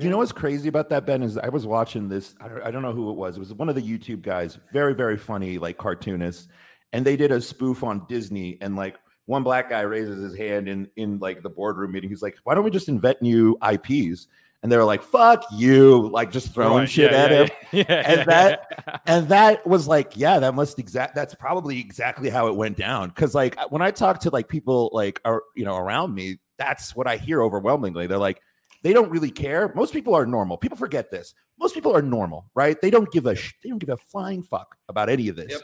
[0.00, 1.22] You know what's crazy about that, Ben?
[1.22, 2.34] Is I was watching this.
[2.40, 3.36] I don't, I don't know who it was.
[3.36, 6.48] It was one of the YouTube guys, very, very funny, like cartoonist.
[6.92, 8.56] And they did a spoof on Disney.
[8.60, 8.96] And like
[9.30, 12.10] one black guy raises his hand in in like the boardroom meeting.
[12.10, 14.26] He's like, "Why don't we just invent new IPs?"
[14.62, 17.48] And they were like, "Fuck you!" Like just throwing Right, shit yeah, at yeah, him.
[17.72, 17.84] Yeah,
[18.18, 21.14] And that- And that was like, yeah, that must exact.
[21.14, 23.08] That's probably exactly how it went down.
[23.08, 26.38] Because like uh, when I talk to like people like are you know around me,
[26.58, 28.06] that's what I hear overwhelmingly.
[28.08, 28.42] They're like,
[28.82, 29.72] they don't really care.
[29.74, 30.58] Most people are normal.
[30.58, 31.34] People forget this.
[31.58, 32.78] Most people are normal, right?
[32.80, 35.52] They don't give a sh- they don't give a flying fuck about any of this.
[35.52, 35.62] Yep.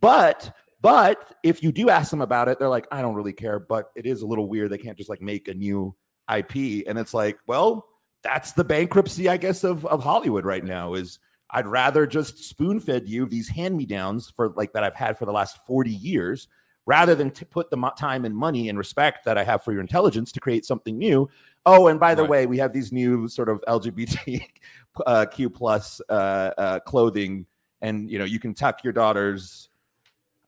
[0.00, 3.58] But but if you do ask them about it, they're like, I don't really care.
[3.58, 4.70] But it is a little weird.
[4.70, 5.94] They can't just like make a new
[6.30, 7.86] IP, and it's like, well,
[8.22, 10.92] that's the bankruptcy, I guess, of of Hollywood right now.
[10.92, 11.20] Is
[11.50, 15.16] I'd rather just spoon fed you these hand me downs for like that I've had
[15.16, 16.48] for the last 40 years
[16.84, 19.80] rather than to put the time and money and respect that I have for your
[19.80, 21.30] intelligence to create something new.
[21.64, 22.30] Oh, and by the Right.
[22.30, 24.42] way, we have these new sort of LGBTQ
[25.06, 27.46] uh, Q plus uh, uh, clothing,
[27.80, 29.70] and you know you can tuck your daughter's,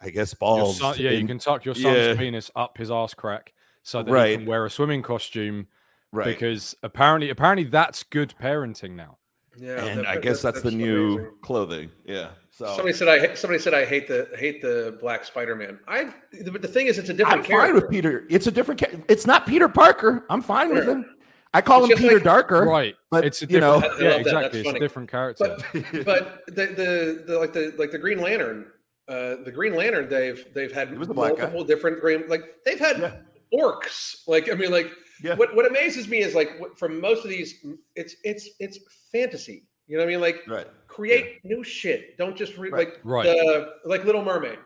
[0.01, 0.79] I guess, Your balls.
[0.79, 2.15] son- yeah, you can tuck your son's Yeah.
[2.17, 5.67] penis up his ass crack so that he can wear a swimming costume
[6.13, 6.27] right.
[6.27, 9.19] because apparently apparently that's good parenting now.
[9.59, 11.33] Yeah, and I guess that's, the new amazing.
[11.41, 11.91] clothing.
[12.05, 12.29] Yeah.
[12.51, 15.79] So Somebody said I somebody said I hate the hate the black Spider-Man.
[15.89, 16.13] I
[16.51, 17.75] but the thing is, it's a I'm different fine character.
[17.75, 18.27] with Peter.
[18.29, 18.83] It's a different.
[19.09, 20.27] It's not Peter Parker.
[20.29, 21.07] I'm fine with him.
[21.55, 22.65] I call It's him Peter like- Darker.
[22.67, 22.97] Right.
[23.11, 24.35] but, it's a you know- different yeah, love that.
[24.35, 24.61] That's exactly.
[24.61, 25.57] It's a different character.
[25.73, 28.67] But but the, the the like the like the Green Lantern,
[29.09, 31.15] uh, the Green Lantern, they've they've had He was guy.
[31.15, 33.17] multiple different green like they've had Yeah.
[33.55, 34.27] orcs.
[34.27, 34.91] Like I mean, like
[35.23, 35.35] Yeah.
[35.37, 37.65] what what amazes me is like what, from most of these,
[37.95, 38.79] it's it's it's
[39.13, 39.67] fantasy.
[39.87, 40.21] You know what I mean?
[40.21, 40.67] Like Right.
[40.89, 42.17] create new shit.
[42.19, 42.89] Don't just re- Right.
[42.89, 43.25] like Right.
[43.27, 44.59] the like Little Mermaid.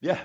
[0.00, 0.20] Yeah.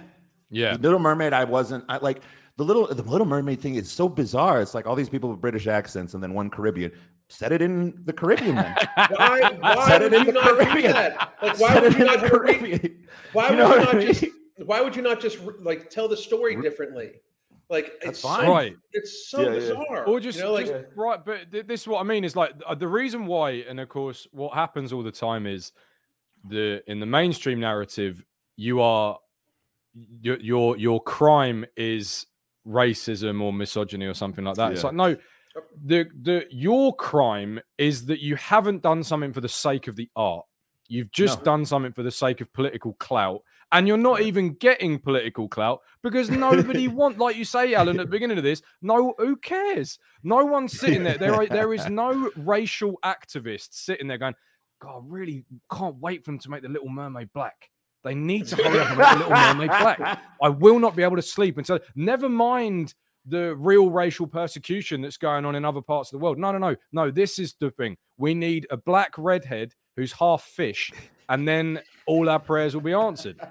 [0.49, 0.73] yeah.
[0.75, 1.31] The Little Mermaid.
[1.33, 1.85] I wasn't.
[1.89, 2.21] I like
[2.57, 4.61] the little the Little Mermaid thing is so bizarre.
[4.61, 6.91] It's like all these people with British accents and then one Caribbean.
[7.29, 8.75] Set it in the Caribbean then.
[9.15, 10.91] Why, why Set would it in you the not do Caribbean.
[10.93, 11.33] that?
[11.41, 13.07] Like, Set why would you not the have re- Caribbean.
[13.33, 14.07] Why You would know you what I not mean?
[14.07, 14.25] just
[14.65, 17.11] why would you not just like tell the story Re- differently?
[17.69, 18.45] Like That's it's fine.
[18.45, 18.75] so, Right.
[18.93, 19.53] it's so Yeah, yeah.
[19.55, 20.05] bizarre.
[20.05, 22.35] or just, you know, like just right but th- this is what i mean is
[22.35, 25.71] like uh, the reason why and of course what happens all the time is
[26.49, 29.19] the in the mainstream narrative you are
[30.21, 32.25] your your, your crime is
[32.67, 35.15] racism or misogyny or something like that it's like no
[35.83, 40.09] the the your crime is that you haven't done something for the sake of the
[40.15, 40.45] art.
[40.87, 41.43] You've just No.
[41.45, 45.81] done something for the sake of political clout and you're not even getting political clout
[46.01, 49.99] because nobody want like you say alan at the beginning of this no who cares?
[50.23, 51.17] No one's sitting there.
[51.17, 54.35] There, are, there is no racial activist sitting there going
[54.81, 57.69] god I really can't wait for them to make the little mermaid black.
[58.03, 60.23] They need to hurry up and make the little mermaid black.
[60.41, 61.57] I will not be able to sleep.
[61.57, 62.93] Until never mind
[63.29, 66.37] the real racial persecution that's going on in other parts of the world.
[66.37, 67.11] No, no, no, no.
[67.11, 67.97] This is the thing.
[68.17, 70.91] We need a black redhead who's half fish,
[71.27, 73.39] and then all our prayers will be answered.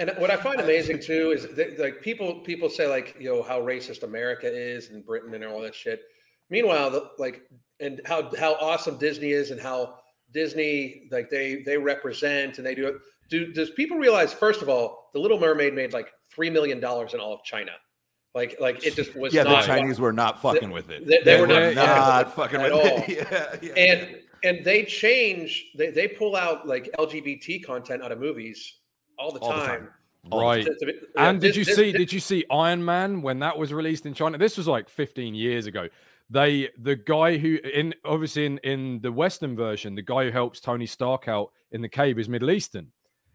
[0.00, 3.42] And what I find amazing too is that, like people people say like you know
[3.42, 6.02] how racist America is and Britain and all that shit.
[6.50, 7.42] Meanwhile, the, like
[7.80, 9.96] and how how awesome Disney is and how
[10.32, 12.94] Disney like they they represent and they do it.
[13.28, 17.12] Do does people realize first of all the Little Mermaid made like three million dollars
[17.12, 17.72] in all of China?
[18.40, 21.06] Like like it just was yeah, the not Chinese were not fucking with it.
[21.06, 23.32] they- they were not not fucking fucking with with it it.
[23.32, 23.92] at Yeah, yeah.
[23.92, 28.58] and and they change they, they pull out like lgbt content out of movies
[29.18, 29.88] all the All the time, time.
[30.30, 30.64] All the Right.
[30.64, 31.90] To- to be- yeah, And did this- you this- see?
[31.92, 34.38] this- Did you see Iron Man when that was released in China?
[34.38, 35.88] This was like 15 years ago.
[36.30, 40.60] They, the guy who in obviously in in the Western version, the guy who helps
[40.60, 42.92] Tony Stark out in the cave is Middle Eastern.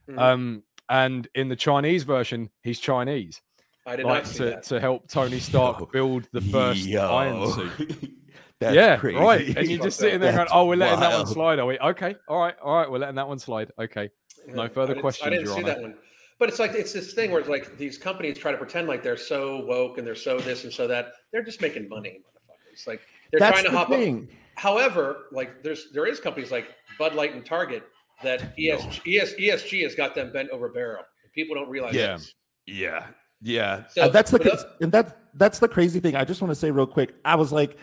[0.10, 0.20] Mhm.
[0.20, 3.42] Um, and in the Chinese version, he's Chinese,
[3.86, 5.86] i did like not see to, that to help Tony Stark Yo.
[5.88, 7.02] build the first Yo.
[7.13, 8.13] Iron Suit.
[8.60, 9.17] That's yeah, crazy.
[9.19, 9.58] right.
[9.58, 11.78] And you're just sitting there going, "Oh, we're letting that one slide, are we?
[11.80, 13.72] Okay, all right, all right, we're letting that one slide.
[13.78, 14.10] Okay,
[14.48, 15.74] no further I questions, i didn't Your see Honor.
[15.74, 15.96] that one
[16.39, 19.02] but it's like it's this thing where it's like these companies try to pretend like
[19.04, 22.86] they're so woke and they're so this and so that they're just making money motherfuckers
[22.88, 26.67] like they're That's trying to the hop up however like there's there is companies like
[27.00, 27.84] bud light and target
[28.24, 32.17] that E ESG, ES, ESG has got them bent over barrel people don't realize Yeah.
[32.17, 32.34] this.
[32.65, 33.08] Yeah,
[33.43, 33.84] yeah.
[33.89, 36.15] So, Uh, that's the and that that's the crazy thing.
[36.15, 37.13] I just want to say real quick.
[37.25, 37.77] I was like,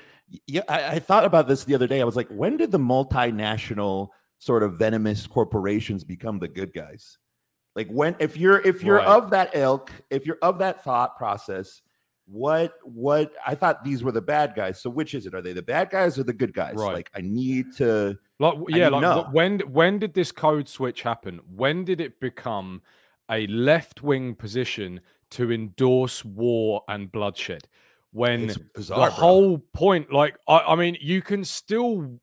[0.46, 2.00] yeah, I, I thought about this the other day.
[2.00, 7.18] I was like, when did the multinational sort of venomous corporations become the good guys?
[7.76, 9.06] Like when if you're if you're Right.
[9.06, 11.82] of that ilk, if you're of that thought process,
[12.26, 14.80] what what I thought these were the bad guys.
[14.80, 15.34] So which is it?
[15.34, 16.74] Are they the bad guys or the good guys?
[16.76, 16.94] Right.
[16.94, 19.28] Like I need to Like yeah, like know.
[19.32, 21.40] when when did this code switch happen?
[21.54, 22.82] When did it become
[23.30, 25.00] a left wing position
[25.32, 27.68] to endorse war and bloodshed?
[28.12, 29.10] When it's bizarre.
[29.10, 29.26] the bro.
[29.26, 32.20] whole point, like I, I mean, you can still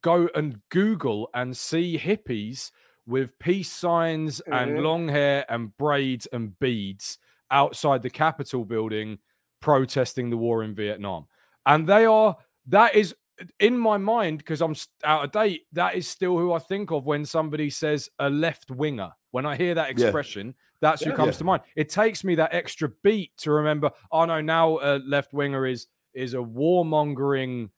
[0.00, 2.70] go and Google and see hippies
[3.06, 4.82] with peace signs and Mhm.
[4.82, 7.18] long hair and braids and beads
[7.50, 9.18] outside the Capitol building
[9.60, 11.26] protesting the war in Vietnam.
[11.66, 13.14] And they are, that is
[13.60, 14.74] in my mind, because I'm
[15.04, 18.70] out of date, that is still who I think of when somebody says a left
[18.70, 19.12] winger.
[19.30, 20.06] When I hear that Yeah.
[20.06, 21.16] expression, that's who Yeah.
[21.16, 21.38] comes Yeah.
[21.38, 21.62] to mind.
[21.76, 25.86] It takes me that extra beat to remember, oh no, now a left winger is
[26.14, 27.70] is a warmongering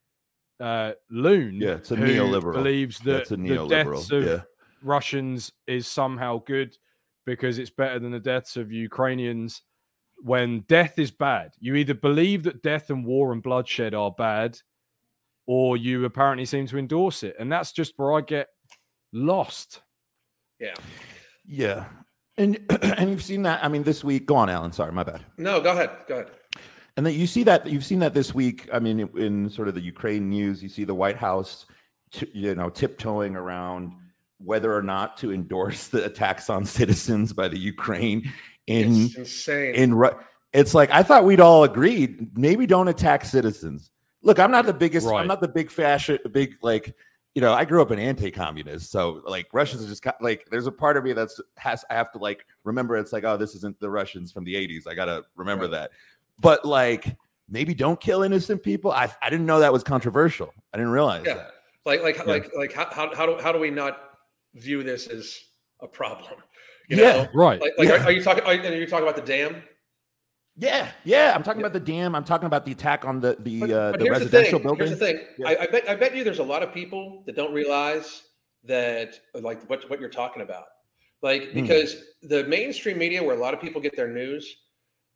[0.61, 2.53] uh, loon Yeah, it's a who neoliberal.
[2.55, 3.68] believes that That's a the neoliberal.
[3.68, 4.42] deaths of yeah.
[4.83, 6.77] Russians is somehow good
[7.27, 9.62] because it's better than the deaths of Ukrainians.
[10.23, 14.59] When death is bad, you either believe that death and war and bloodshed are bad,
[15.52, 17.34] or you apparently seem to endorse it.
[17.40, 18.46] And that's just where I get
[19.12, 19.80] lost.
[20.60, 20.74] yeah
[21.44, 21.86] Yeah.
[22.36, 23.64] And and you've seen that.
[23.64, 24.26] I mean, this week.
[24.26, 24.70] Go on, Alan.
[24.70, 25.24] Sorry, my bad.
[25.38, 26.30] no go ahead go ahead
[26.96, 28.68] And then you see that you've seen that this week.
[28.72, 31.66] I mean, in, in sort of the Ukraine news, you see the White House,
[32.12, 33.92] t- you know, tiptoeing around
[34.38, 38.32] whether or not to endorse the attacks on citizens by the Ukraine
[38.68, 40.18] in it's insane in Ru-
[40.52, 43.90] it's like I thought we'd all agreed maybe don't attack citizens.
[44.22, 45.06] Look, I'm not the biggest.
[45.06, 45.20] Right.
[45.20, 46.18] I'm not the big fashion.
[46.33, 46.94] Big like
[47.35, 47.52] you know.
[47.52, 51.04] I grew up an anti-communist, so like Russians are just like there's a part of
[51.04, 52.96] me that's has I have to like remember.
[52.96, 54.87] It's like oh, this isn't the Russians from the '80s.
[54.87, 55.72] I gotta remember Right.
[55.72, 55.90] that.
[56.40, 57.16] But like
[57.48, 58.92] maybe don't kill innocent people.
[58.92, 60.52] I I didn't know that was controversial.
[60.74, 61.35] I didn't realize Yeah.
[61.35, 61.50] that.
[61.87, 62.24] like like Yeah.
[62.24, 64.18] like like how, how, how do how do we not
[64.54, 65.40] view this as
[65.80, 66.35] a problem
[66.88, 67.26] you Yeah.
[67.33, 67.61] Right.
[67.61, 67.94] like, like Yeah.
[68.02, 69.62] are, are you talking are, are you talking about the dam
[70.61, 71.33] Yeah, yeah.
[71.35, 72.14] I'm talking about the dam.
[72.14, 74.87] I'm talking about the attack on the the But- uh, but the residential thing, building.
[74.87, 75.18] Here's the thing.
[75.38, 75.49] Yeah.
[75.49, 78.23] I, I bet I bet you there's a lot of people that don't realize
[78.64, 80.66] that like what what you're talking about.
[81.23, 81.62] Like Hmm.
[81.62, 81.90] because
[82.23, 84.44] the mainstream media, where a lot of people get their news,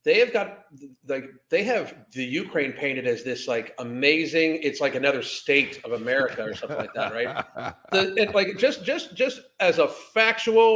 [0.05, 0.65] they have got
[1.07, 4.61] like they have the Ukraine painted as this like amazing.
[4.63, 7.45] It's like another state of America or something like that, right?
[7.93, 10.75] The, it, like just just just as a factual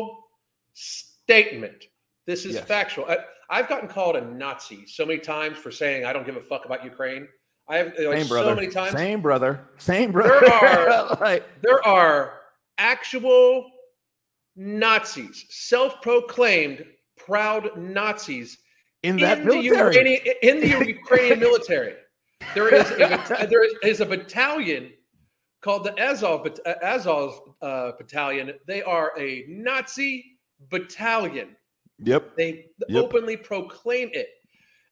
[0.75, 1.85] statement,
[2.27, 2.65] this is Yes.
[2.65, 3.07] factual.
[3.07, 3.19] I,
[3.51, 6.65] I've gotten called a Nazi so many times for saying I don't give a fuck
[6.65, 7.27] about Ukraine.
[7.69, 8.55] I have like Same so brother.
[8.55, 8.93] many times.
[8.93, 9.69] Same brother.
[9.79, 10.39] Same brother.
[10.41, 12.41] There are- Like, There are
[12.79, 13.71] actual
[14.57, 16.85] Nazis, self-proclaimed
[17.17, 18.59] proud Nazis
[19.03, 19.65] in that in the military.
[19.97, 21.95] Ukrainian in the Ukrainian military.
[22.55, 24.91] There is a, there is, a battalion
[25.63, 26.49] called the Azov
[26.83, 28.53] Azov uh, battalion.
[28.67, 30.39] They are a Nazi
[30.71, 31.55] battalion.
[32.01, 32.37] Yep.
[32.37, 33.05] They Yep.
[33.05, 34.29] openly proclaim it.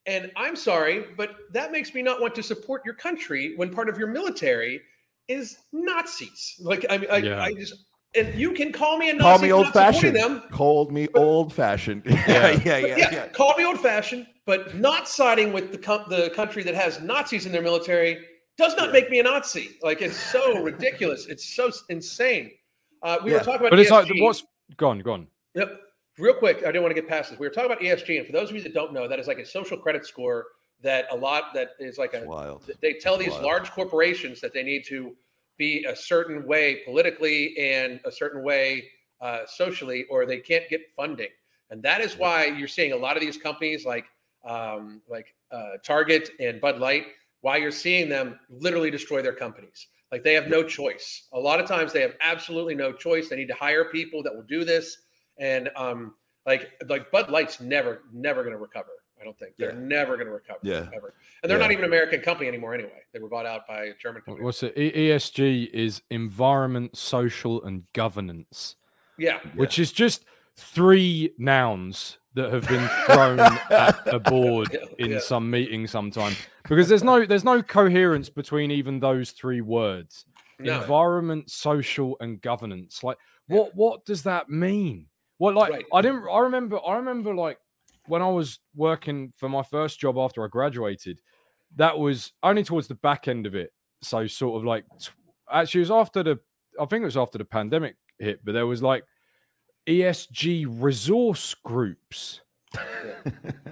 [0.07, 3.89] And I'm sorry, but that makes me not want to support your country when part
[3.89, 4.81] of your military
[5.29, 6.57] is Nazis.
[6.61, 7.43] Like I mean, I, Yeah.
[7.43, 7.75] I just
[8.15, 10.17] and you can call me a Nazi Call me old fashioned.
[10.17, 10.43] them.
[10.51, 12.03] Called me But- old fashioned.
[12.07, 12.51] Yeah, Yeah.
[12.65, 13.29] yeah, yeah, yeah, yeah.
[13.29, 17.45] call me old fashioned, but not siding with the com- the country that has Nazis
[17.47, 18.25] in their military
[18.57, 18.93] does not Yeah.
[18.93, 19.77] make me a Nazi.
[19.83, 21.27] Like it's so ridiculous.
[21.27, 22.53] It's so insane.
[23.03, 23.39] Uh, we Yeah.
[23.39, 24.45] were talking about But it's like what's
[24.77, 25.27] gone, gone.
[25.55, 25.81] Yep.
[26.19, 27.39] Real quick, I didn't want to get past this.
[27.39, 29.27] We were talking about ESG, and for those of you that don't know, that is
[29.27, 30.47] like a social credit score
[30.83, 32.71] that a lot that is like a Wild.
[32.81, 33.43] they tell these Wild.
[33.43, 35.15] large corporations that they need to
[35.57, 38.89] be a certain way politically and a certain way
[39.21, 41.29] uh, socially, or they can't get funding.
[41.71, 44.07] And that is why you're seeing a lot of these companies like
[44.45, 47.07] um, like uh, Target and Bud Light.
[47.41, 49.89] Why you're seeing them literally destroy their companies.
[50.13, 51.27] Like they have no choice.
[51.33, 53.29] A lot of times they have absolutely no choice.
[53.29, 54.99] They need to hire people that will do this.
[55.39, 56.15] And um,
[56.47, 58.89] like like Bud Light's never never going to recover.
[59.21, 59.79] I don't think they're Yeah.
[59.81, 60.59] never going to recover.
[60.63, 60.89] Yeah.
[60.95, 61.15] ever.
[61.43, 61.65] And they're Yeah.
[61.65, 63.01] not even an American company anymore anyway.
[63.13, 64.45] They were bought out by a German company.
[64.45, 64.75] What's it?
[64.77, 68.77] ESG is environment, social, and governance,
[69.19, 69.41] yeah.
[69.55, 73.39] which is just three nouns that have been thrown
[73.71, 75.19] at a board in Yeah.
[75.21, 76.35] some meeting sometime
[76.69, 80.27] because there's no there's no coherence between even those three words.
[80.59, 80.81] No.
[80.81, 83.03] environment, social, and governance.
[83.05, 85.07] Like, what what does that mean?
[85.39, 85.85] What like Right.
[85.93, 86.25] I didn't.
[86.31, 86.79] I remember.
[86.87, 87.59] I remember like
[88.07, 91.21] when I was working for my first job after I graduated.
[91.75, 93.73] That was only towards the back end of it.
[94.03, 94.85] So sort of like
[95.51, 96.39] actually, it was after the.
[96.81, 99.05] I think it was after the pandemic hit, but there was like
[99.87, 102.41] ESG resource groups.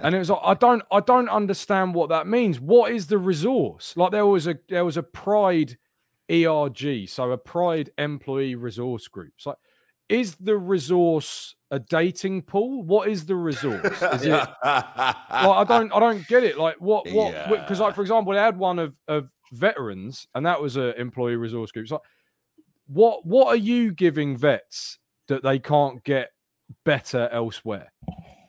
[0.03, 2.61] and it was like I don't I don't understand what that means.
[2.61, 3.96] What is the resource?
[3.96, 5.77] Like there was a there was a pride
[6.31, 9.33] ERG, so a pride employee resource group.
[9.37, 9.59] It's like,
[10.14, 12.83] is the resource a dating pool?
[12.83, 13.85] What is the resource?
[14.03, 16.59] Is it like I don't I don't get it.
[16.59, 20.61] Like what what because like for example, they had one of of veterans, and that
[20.61, 21.85] was a employee resource group.
[21.85, 22.00] It's like
[22.87, 24.98] what what are you giving vets
[25.29, 26.31] that they can't get
[26.85, 27.92] better elsewhere?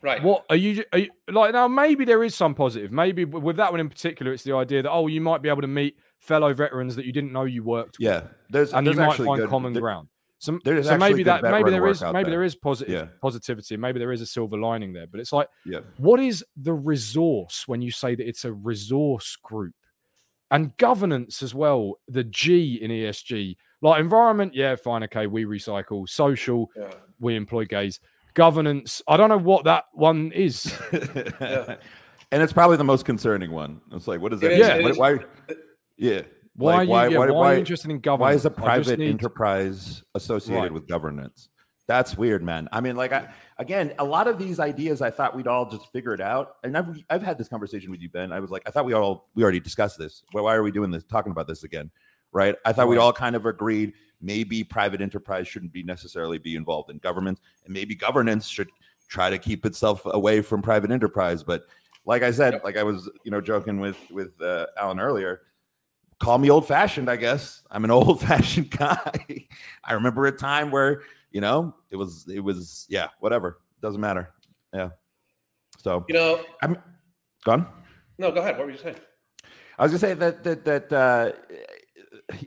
[0.01, 0.21] Right.
[0.21, 1.67] What are you, are you like now?
[1.67, 2.91] Maybe there is some positive.
[2.91, 5.62] Maybe with that one in particular, it's the idea that oh, you might be able
[5.62, 8.93] to meet fellow veterans that you didn't know you worked with, Yeah, there's and you
[8.93, 10.10] might actually find good- common there- ground.
[10.38, 12.32] So, there's so maybe good that maybe veteran there work is out maybe there.
[12.39, 13.08] there is positive Yeah.
[13.21, 13.78] positivity.
[13.78, 15.08] Maybe there is a silver lining there.
[15.08, 15.80] But it's like, Yeah.
[15.98, 19.74] what is the resource when you say that it's a resource group?
[20.52, 26.08] And governance as well, the G in ESG, like environment, yeah, fine, okay, we recycle.
[26.08, 26.91] Social, Yeah.
[27.19, 28.00] we employ gays.
[28.36, 30.78] Governance, I don't know what that one is.
[30.91, 33.82] and it's probably the most concerning one.
[33.93, 34.62] It's like, what does that It mean?
[34.62, 34.98] is, it What- is.
[34.98, 35.56] why?
[35.98, 36.21] Yeah.
[36.56, 38.22] Why, Like, are you, why- yeah, why- why, are you interested in governance?
[38.22, 40.74] Why is a private need- enterprise associated Right.
[40.74, 41.50] with governance?
[41.88, 42.68] That's weird, man.
[42.72, 45.91] I mean, like, I, again, a lot of these ideas, I thought we'd all just
[45.91, 46.56] figure it out.
[46.63, 48.32] And I've, I've had this conversation with you, Ben.
[48.32, 50.24] I was like, I thought we all we already discussed this.
[50.32, 51.04] Why, why are we doing this?
[51.04, 51.91] Talking about this again,
[52.32, 52.56] right?
[52.65, 53.04] I thought we Right.
[53.04, 57.74] all kind of agreed maybe private enterprise shouldn't be necessarily be involved in government, and
[57.74, 58.70] maybe governance should
[59.08, 61.44] try to keep itself away from private enterprise.
[61.44, 61.65] But
[62.06, 65.41] like I said, like I was, you know, joking with with uh, Alan earlier
[66.19, 67.63] call me old fashioned, I guess.
[67.71, 69.47] I'm an old fashioned guy.
[69.84, 71.01] I remember a time where,
[71.32, 73.60] you know, it was, it was, yeah, whatever.
[73.82, 74.34] Doesn't matter.
[74.73, 74.89] Yeah.
[75.78, 76.78] So You know, I'm
[77.43, 77.67] gone.
[78.17, 78.58] no, go ahead.
[78.58, 78.95] What were you saying?
[79.78, 81.32] I was gonna say that, that, that, uh,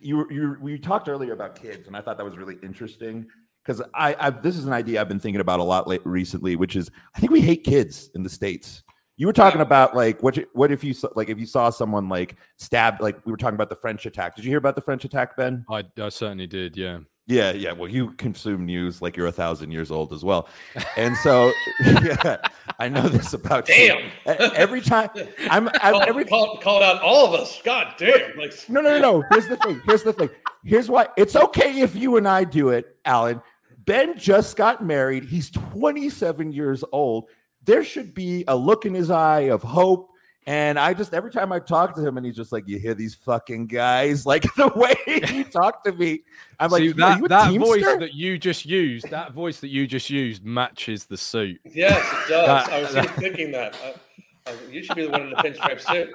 [0.00, 3.26] you, you, we talked earlier about kids, and I thought that was really interesting
[3.62, 6.56] because I, I, this is an idea I've been thinking about a lot late, recently,
[6.56, 8.82] which is I think we hate kids in the States.
[9.18, 10.38] You were talking about like what?
[10.52, 13.00] What if you saw, like if you saw someone like stabbed?
[13.02, 14.36] Like we were talking about the French attack.
[14.36, 15.66] Did you hear about the French attack, Ben?
[15.68, 17.00] I, I certainly did, yeah.
[17.26, 17.72] Yeah, yeah.
[17.72, 20.48] Well, you consume news like you're a thousand years old as well,
[20.96, 21.52] and so
[21.84, 22.36] yeah,
[22.78, 23.74] I know this about you.
[23.88, 23.98] Damn.
[24.06, 25.10] E- Every time
[25.50, 27.60] I'm, I'm Call, every call, called out all of us.
[27.64, 28.38] God damn.
[28.38, 29.24] Like, no, no, no, no.
[29.32, 29.82] Here's the thing.
[29.84, 30.30] Here's the thing.
[30.64, 33.42] Here's why it's okay if you and I do it, Alan.
[33.84, 35.24] Ben just got married.
[35.24, 37.24] He's 27 years old.
[37.68, 40.08] There should be a look in his eye of hope.
[40.46, 42.94] And I just every time I talk to him, and he's just like, "You hear
[42.94, 44.94] these fucking guys?" Like the way
[45.26, 46.22] he talked to me,
[46.58, 49.60] I'm like, See, "Are that, you a that voice that you just used, that voice
[49.60, 51.60] that you just used matches the suit.
[51.66, 52.46] Yes, it does.
[52.46, 53.76] That- I was that- thinking that.
[53.84, 56.08] Uh, uh, you should be the one in the pinstripe suit.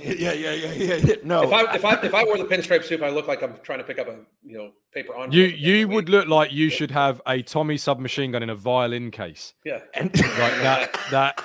[0.00, 1.14] Yeah, yeah, yeah, yeah, yeah.
[1.24, 3.54] No, If I if I if I wore the pinstripe suit, I look like I'm
[3.62, 5.32] trying to pick up a you know paper on.
[5.32, 9.10] You you would look like you should have a Tommy submachine gun in a violin
[9.10, 9.54] case.
[9.64, 9.80] yeah.
[9.94, 11.44] and Like that that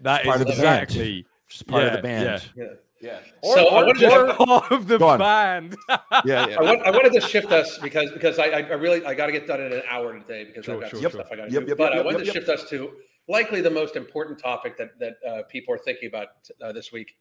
[0.00, 0.82] that part is of the band.
[0.82, 2.50] exactly just part of yeah, the band.
[2.56, 2.64] Yeah.
[3.00, 5.76] Yeah, So I wanted to part of the band.
[6.24, 6.56] yeah, yeah.
[6.58, 9.26] I, want, I wanted to shift us because because I, I I really I got
[9.26, 11.20] to get done in an hour today because Sure, I've got sure, some sure.
[11.20, 11.68] stuff I got to Yep, do.
[11.68, 12.92] yep, but yep, I yep, wanted yep, to shift us to
[13.28, 16.28] likely the most important topic that that uh, people are thinking about
[16.62, 17.14] uh, this week.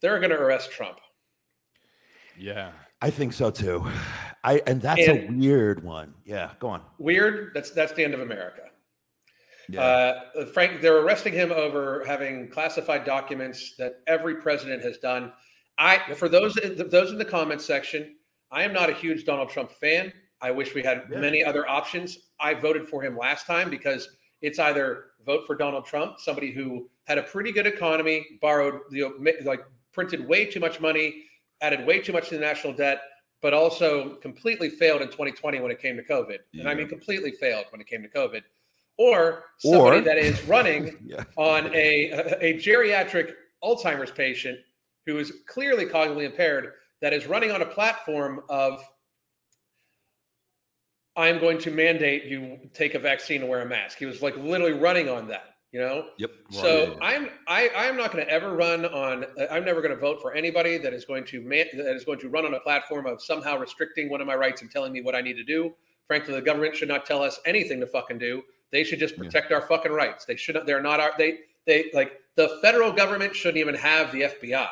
[0.00, 0.98] They're going to arrest Trump.
[2.38, 2.72] yeah.
[3.02, 3.84] I think so too.
[4.42, 6.14] I and that's a weird one.
[6.24, 6.80] Yeah, go on.
[6.98, 7.50] Weird.
[7.54, 8.62] That's that's the end of America.
[9.68, 9.82] Yeah.
[9.82, 15.30] Uh, Frank, they're arresting him over having classified documents that every president has done.
[15.76, 18.14] I, for those those in the comments section,
[18.50, 20.10] I am not a huge Donald Trump fan.
[20.40, 21.18] I wish we had Yeah.
[21.18, 22.30] many other options.
[22.40, 24.08] I voted for him last time because
[24.40, 29.04] it's either vote for Donald Trump, somebody who had a pretty good economy, borrowed the
[29.44, 29.60] like
[29.96, 31.24] printed way too much money,
[31.62, 33.00] added way too much to the national debt,
[33.40, 36.38] but also completely failed in 2020 when it came to COVID.
[36.52, 38.42] And I mean completely failed when it came to COVID.
[38.98, 41.24] Or somebody Or- that is running yeah.
[41.36, 43.32] on a, a geriatric
[43.64, 44.58] Alzheimer's patient
[45.06, 48.82] who is clearly cognitively impaired that is running on a platform of
[51.16, 53.96] I'm going to mandate you take a vaccine and wear a mask.
[53.98, 56.06] He was like literally running on that, you know?
[56.18, 56.30] Yep.
[56.50, 59.24] So I'm I I am not going to ever run on.
[59.38, 62.04] Uh, I'm never going to vote for anybody that is going to man, that is
[62.04, 64.92] going to run on a platform of somehow restricting one of my rights and telling
[64.92, 65.74] me what I need to do.
[66.06, 68.42] Frankly, the government should not tell us anything to fucking do.
[68.72, 69.24] They should just Yeah.
[69.24, 70.24] protect our fucking rights.
[70.24, 70.66] They should not.
[70.66, 71.12] They're not our.
[71.18, 74.68] They they like the federal government shouldn't even have the FBI.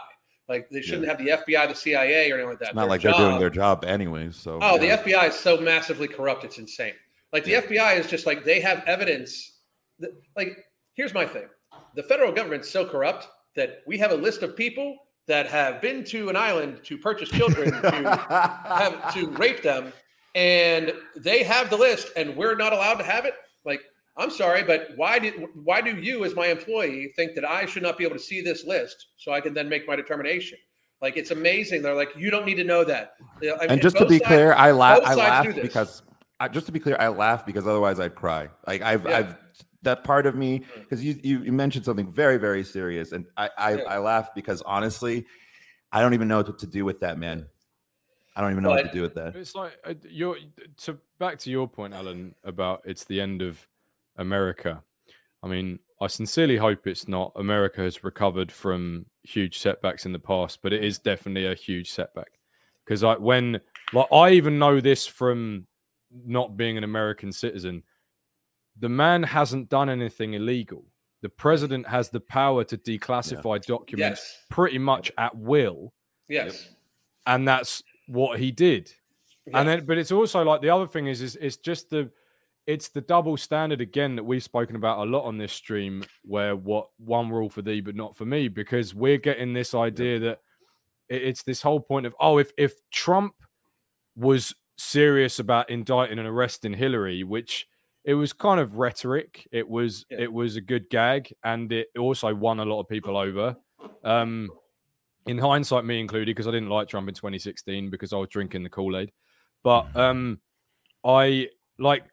[0.48, 2.66] Like they shouldn't have the FBI, the CIA, or anything like that.
[2.68, 4.36] It's not Their like they're doing their job anyways.
[4.36, 4.96] So Oh, yeah.
[4.96, 6.92] the FBI is so massively corrupt; it's insane.
[7.32, 7.62] Like the Yeah.
[7.62, 9.52] FBI is just like they have evidence.
[10.00, 10.58] That, like,
[10.94, 11.46] here's my thing:
[11.94, 16.04] the federal government's so corrupt that we have a list of people that have been
[16.04, 17.90] to an island to purchase children to
[18.28, 19.92] have to rape them,
[20.34, 23.34] and they have the list, and we're not allowed to have it.
[23.64, 23.80] Like,
[24.16, 27.82] I'm sorry, but why did why do you, as my employee, think that I should
[27.82, 30.58] not be able to see this list so I can then make my determination?
[31.00, 31.82] Like, it's amazing.
[31.82, 33.14] They're like, you don't need to know that.
[33.42, 35.00] I mean, and just to be sides- clear, I laugh.
[35.04, 36.02] I laugh because
[36.40, 38.48] I, just to be clear, I laugh because otherwise I'd cry.
[38.66, 39.18] Like I've, Yeah.
[39.18, 39.36] I've
[39.84, 43.50] that part of me because you, you you mentioned something very very serious, and I
[43.56, 43.82] I, Yeah.
[43.84, 45.26] I laugh because honestly,
[45.92, 47.46] I don't even know what to do with that man.
[48.36, 49.36] I don't even know what to do with that.
[49.36, 50.36] It's like uh, you're
[50.78, 53.66] to back to your point, Alan, about it's the end of
[54.16, 54.82] America.
[55.42, 57.32] I mean, I sincerely hope it's not.
[57.36, 61.90] America has recovered from huge setbacks in the past, but it is definitely a huge
[61.92, 62.38] setback.
[62.84, 63.60] Because like when
[63.92, 65.66] like I even know this from
[66.24, 67.82] not being an American citizen,
[68.78, 70.84] the man hasn't done anything illegal.
[71.22, 74.38] The president has the power to declassify documents Yes.
[74.50, 75.92] pretty much at will,
[76.28, 76.68] Yes.
[77.26, 78.92] and that's what he did
[79.54, 82.10] and then but it's also like the other thing is is it's just the
[82.66, 86.56] it's the double standard again that we've spoken about a lot on this stream where
[86.56, 90.40] what one rule for thee but not for me because we're getting this idea that
[91.10, 93.34] it- it's this whole point of oh if if trump
[94.16, 97.66] was serious about indicting and arresting hillary which
[98.04, 99.48] it was kind of rhetoric.
[99.50, 100.22] It was Yeah.
[100.22, 103.56] it was a good gag and it also won a lot of people over.
[104.02, 104.50] Um
[105.26, 108.62] in hindsight me included because i didn't like trump in 2016 because i was drinking
[108.62, 109.10] the kool-aid.
[109.62, 110.40] But um
[111.04, 111.48] i
[111.78, 112.04] like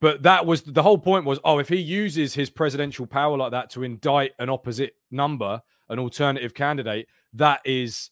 [0.00, 3.50] but that was the whole point was oh if he uses his presidential power like
[3.52, 5.60] that to indict an opposite number
[5.90, 8.10] an alternative candidate that is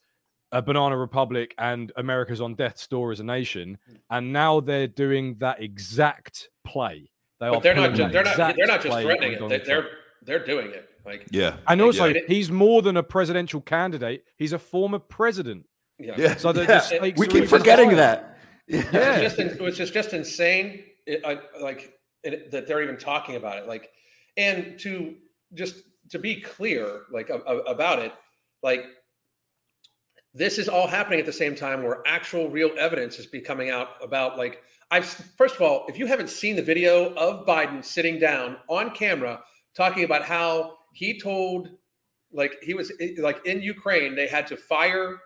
[0.52, 3.78] a banana republic and america's on death's door as a nation.
[4.10, 7.10] And now they're doing that exact play
[7.40, 7.92] they But they're not.
[7.92, 8.32] pulling Ju- they're not.
[8.32, 9.34] exact They're not just threatening it.
[9.34, 9.88] They, Donald they're Trump.
[10.22, 10.88] they're doing it.
[11.04, 12.20] Like Yeah, and also Yeah.
[12.28, 15.66] he's more than a presidential candidate he's a former president
[15.98, 16.14] yeah.
[16.16, 16.36] yeah.
[16.36, 16.80] So the- the yeah.
[16.80, 17.96] stakes we keep forgetting higher.
[17.96, 18.38] that.
[18.66, 18.80] Yeah.
[19.16, 20.84] It's just, in- which is just insane.
[21.06, 23.66] It, I, like it, that they're even talking about it.
[23.68, 23.90] Like,
[24.38, 25.14] and to
[25.52, 28.12] just to be clear, like a, a- about it,
[28.62, 28.86] like
[30.34, 33.70] this is all happening at the same time where actual real evidence is be coming
[33.70, 37.84] out about like I've first of all, if you haven't seen the video of Biden
[37.84, 39.40] sitting down on camera
[39.74, 41.70] talking about how he told
[42.32, 45.18] like he was eh, like in Ukraine they had to fire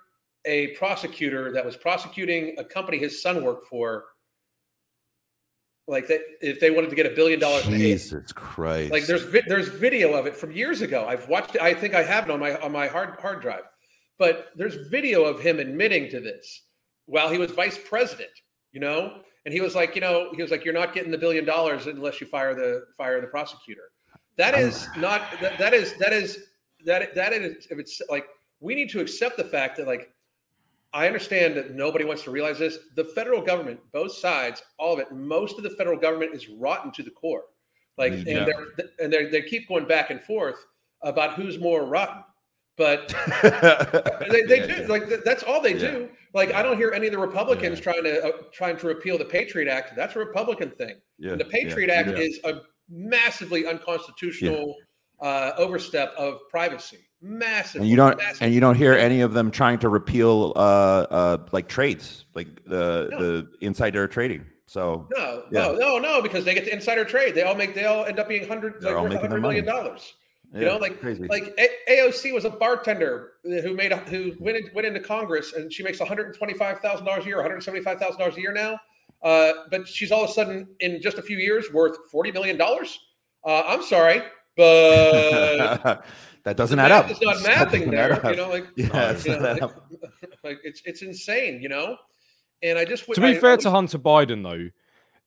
[0.45, 4.05] a prosecutor that was prosecuting a company his son worked for
[5.89, 7.65] like that if they wanted to get a billion dollars.
[7.65, 8.93] Jesus Christ!
[8.93, 11.07] Like there's there's video of it from years ago.
[11.09, 11.63] I've watched it.
[11.63, 13.63] I think I have it on my on my hard hard drive.
[14.19, 16.63] But there's video of him admitting to this
[17.07, 18.31] while he was vice president.
[18.73, 21.19] You know, and he was like, you know, he was like, you're not getting the
[21.19, 23.91] billion dollars unless you fire the fire the prosecutor.
[24.37, 24.59] That oh.
[24.59, 26.39] is not that, that is that is
[26.85, 28.27] that that is if it's like
[28.61, 30.13] we need to accept the fact that like
[30.93, 32.79] I understand that nobody wants to realize this.
[32.95, 36.91] The federal government, both sides, all of it, most of the federal government is rotten
[36.93, 37.45] to the core.
[37.99, 38.39] Like, yeah.
[38.39, 40.65] and they're and they they keep going back and forth
[41.03, 42.23] about who's more rotten.
[42.79, 43.13] But
[44.31, 45.91] they, they do like that's all they yeah.
[45.91, 46.09] do.
[46.33, 47.85] Like I don't hear any of the Republicans yeah.
[47.85, 49.97] trying to uh, trying to repeal the Patriot Act.
[49.97, 50.97] That's a Republican thing.
[51.19, 51.33] Yeah.
[51.33, 54.77] And the Patriot Act is a massively unconstitutional
[55.21, 57.81] uh, overstep of privacy massive.
[57.81, 58.43] And you don't massive.
[58.43, 62.65] and you don't hear any of them trying to repeal uh, uh, like trades, like
[62.65, 63.19] the no.
[63.19, 64.45] the insider trading.
[64.67, 65.61] So no, yeah.
[65.61, 67.35] no, no, no, because they get to insider trade.
[67.35, 70.15] They all make they all end up being hundred like hundred million dollars.
[70.53, 71.27] Yeah, you know, like crazy.
[71.27, 75.53] like a- AOC was a bartender who made a, who went in, went into Congress
[75.53, 77.99] and she makes one hundred twenty five thousand dollars a year, one hundred seventy five
[77.99, 78.79] thousand dollars a year now.
[79.23, 82.57] Uh, but she's all of a sudden in just a few years worth forty million
[82.57, 82.99] dollars.
[83.45, 84.23] Uh, I'm sorry,
[84.57, 86.03] but
[86.45, 87.11] that doesn't add up.
[87.11, 88.21] It's not mathing there.
[88.31, 89.63] You know, like yeah, it's, you know, like,
[90.45, 91.61] like, it's it's insane.
[91.61, 91.97] You know,
[92.63, 94.71] and I just to be I, fair I, to Hunter Biden though,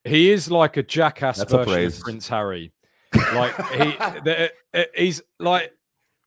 [0.03, 2.71] he is like a jackass That's version of Prince Harry.
[3.13, 3.83] Like he,
[4.23, 5.73] the, uh, he's like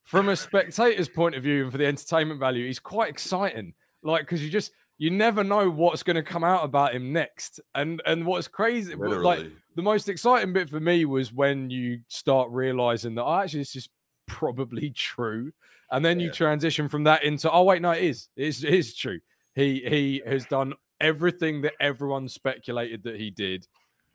[0.05, 3.74] from a spectator's point of view and for the entertainment value, he's quite exciting.
[4.03, 7.61] Like because you just you never know what's going to come out about him next.
[7.74, 9.22] And and what's crazy, Literally.
[9.22, 13.61] like the most exciting bit for me was when you start realizing that oh, actually
[13.61, 13.89] this is
[14.26, 15.53] probably true.
[15.91, 16.26] And then yeah.
[16.26, 18.28] you transition from that into, oh, wait, no, it is.
[18.37, 19.20] It is, it is true.
[19.55, 23.66] He he has done everything that everyone speculated that he did.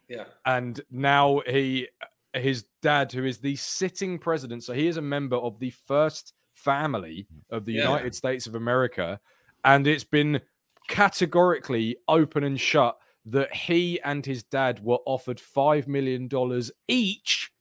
[0.08, 0.26] Yeah.
[0.46, 1.88] And now he
[2.34, 6.34] his dad, who is the sitting president, so he is a member of the first
[6.54, 7.56] family mm.
[7.56, 7.84] of the yeah.
[7.84, 9.20] United States of America,
[9.64, 10.42] and it's been
[10.88, 17.52] categorically open and shut that he and his dad were offered five million dollars each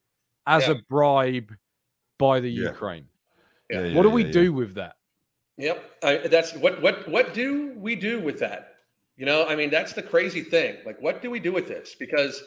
[0.47, 0.75] as yeah.
[0.75, 1.53] a bribe
[2.19, 2.69] by the yeah.
[2.69, 3.07] Ukraine.
[3.71, 3.85] Yeah.
[3.85, 3.95] yeah.
[3.95, 4.95] what do we do with that?
[5.59, 8.77] Yep, I, that's what what what do we do with that?
[9.17, 10.77] You know, I mean, that's the crazy thing.
[10.87, 11.97] Like, what do we do with this?
[11.99, 12.41] Because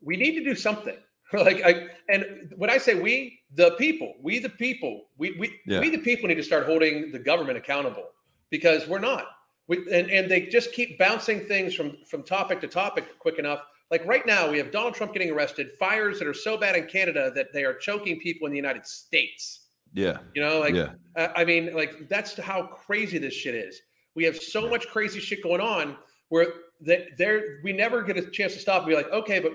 [0.00, 0.96] we need to do something.
[1.32, 5.80] like, I and when I say we, the people, we the people, we we yeah.
[5.80, 8.08] we the people need to start holding the government accountable
[8.50, 9.26] because we're not.
[9.68, 13.62] We, and, and they just keep bouncing things from from topic to topic quick enough
[13.90, 16.86] like right now, we have Donald Trump getting arrested, fires that are so bad in
[16.86, 19.60] Canada that they are choking people in the United States.
[19.94, 20.18] Yeah.
[20.34, 20.90] You know, like, yeah.
[21.36, 23.80] I mean, like, that's how crazy this shit is.
[24.14, 24.70] We have so yeah.
[24.70, 25.96] much crazy shit going on
[26.28, 26.46] where
[26.80, 29.52] that there we never get a chance to stop and be like, okay, but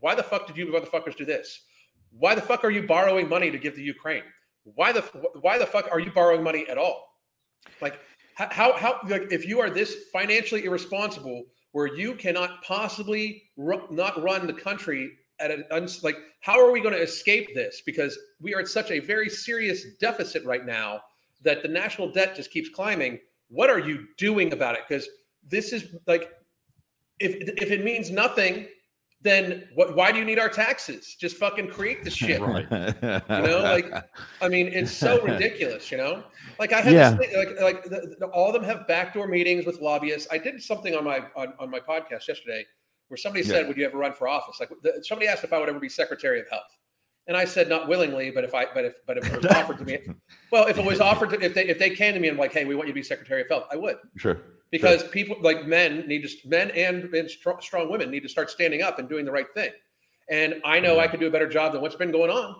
[0.00, 1.60] why the fuck did you motherfuckers do this?
[2.10, 4.22] Why the fuck are you borrowing money to give to Ukraine?
[4.64, 5.02] Why the
[5.40, 7.06] why the fuck are you borrowing money at all?
[7.80, 8.00] Like
[8.34, 14.22] how how like if you are this financially irresponsible where you cannot possibly ru- not
[14.22, 18.18] run the country at an uns- like how are we going to escape this because
[18.40, 21.00] we are at such a very serious deficit right now
[21.42, 23.18] that the national debt just keeps climbing
[23.48, 25.08] what are you doing about it because
[25.48, 26.30] this is like
[27.20, 28.66] if if it means nothing
[29.24, 31.16] then what, why do you need our taxes?
[31.18, 32.40] Just fucking create the shit.
[32.42, 32.66] right.
[32.70, 33.90] You know, like,
[34.42, 36.22] I mean, it's so ridiculous, you know?
[36.58, 37.10] Like I had yeah.
[37.12, 40.28] this thing, like, like the, the, all of them have backdoor meetings with lobbyists.
[40.30, 42.66] I did something on my, on, on my podcast yesterday
[43.08, 43.54] where somebody yeah.
[43.54, 44.60] said, would you ever run for office?
[44.60, 46.62] Like the, somebody asked if I would ever be secretary of health.
[47.26, 49.78] And I said, not willingly, but if I, but if, but if it was offered
[49.78, 50.00] to me,
[50.52, 52.52] well, if it was offered to, if they, if they came to me and like,
[52.52, 53.96] Hey, we want you to be secretary of health, I would.
[54.18, 54.38] Sure
[54.74, 55.10] because sure.
[55.10, 58.82] people like men need to men and, and strong, strong, women need to start standing
[58.82, 59.70] up and doing the right thing
[60.28, 61.02] and i know yeah.
[61.02, 62.56] i could do a better job than what's been going on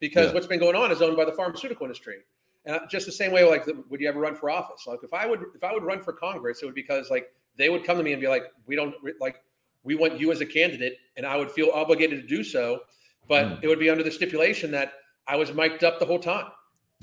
[0.00, 0.32] because yeah.
[0.32, 2.20] what's been going on is owned by the pharmaceutical industry
[2.64, 5.26] and just the same way like would you ever run for office like if i
[5.26, 7.98] would if i would run for congress it would be because like they would come
[7.98, 9.42] to me and be like we don't like
[9.84, 12.80] we want you as a candidate and i would feel obligated to do so
[13.28, 13.58] but mm.
[13.62, 14.94] it would be under the stipulation that
[15.26, 16.46] i was mic'd up the whole time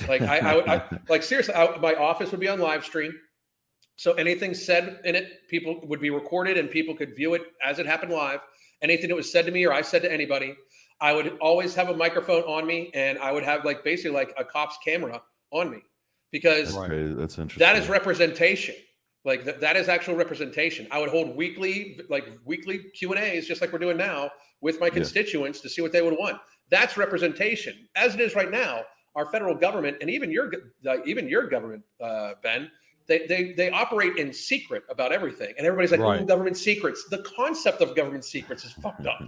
[0.07, 3.13] like I, I would I, like seriously I, my office would be on live stream
[3.96, 7.80] so anything said in it, people would be recorded and people could view it as
[7.80, 8.41] it happened live.
[8.82, 10.56] Anything that was said to me or I said to anybody,
[11.00, 14.34] I would always have a microphone on me and I would have like basically like
[14.38, 15.22] a cop's camera
[15.52, 15.80] on me
[16.32, 17.16] because right.
[17.16, 17.66] that's interesting.
[17.66, 18.76] That is representation.
[19.24, 20.88] Like th- that is actual representation.
[20.91, 24.30] I would hold weekly, like weekly Q and A's, just like we're doing now
[24.62, 25.64] with my constituents yeah.
[25.64, 26.38] to see what they would want.
[26.70, 27.88] That's representation.
[27.96, 28.84] As it is right now,
[29.16, 30.52] our federal government and even your,
[30.88, 32.70] uh, even your government, uh, Ben,
[33.08, 36.22] they, they they operate in secret about everything, and everybody's like, Right.
[36.22, 39.22] "Ooh, government secrets." The concept of government secrets is fucked up.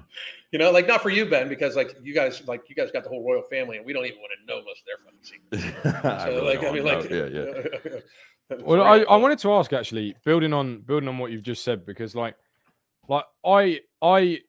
[0.51, 3.03] You know, like not for you, Ben, because like you guys like you guys got
[3.03, 5.19] the whole royal family, and we don't even want to know most of their fucking
[5.21, 6.05] secrets.
[6.05, 7.25] I really like, I mean, like, know.
[7.27, 7.99] yeah, yeah.
[8.61, 11.85] Well, I, I wanted to ask actually, building on building on what you've just said,
[11.85, 12.35] because like,
[13.09, 14.39] like I I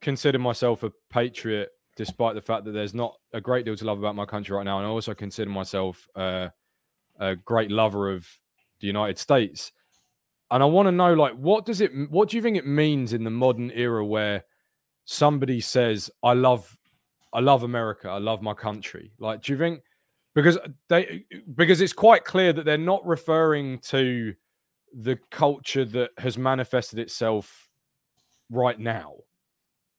[0.00, 3.98] consider myself a patriot, despite the fact that there's not a great deal to love
[3.98, 6.48] about my country right now, and I also consider myself uh,
[7.20, 8.26] a great lover of
[8.80, 9.72] the United States.
[10.50, 11.90] And I want to know, like, what does it?
[12.10, 14.44] What do you think it means in the modern era where
[15.04, 16.78] somebody says, "I love,
[17.32, 19.12] I love America, I love my country"?
[19.18, 19.82] Like, do you think?
[20.34, 20.58] because
[20.88, 21.24] they
[21.56, 24.34] because it's quite clear that they're not referring to
[24.92, 27.68] the culture that has manifested itself
[28.50, 29.14] right now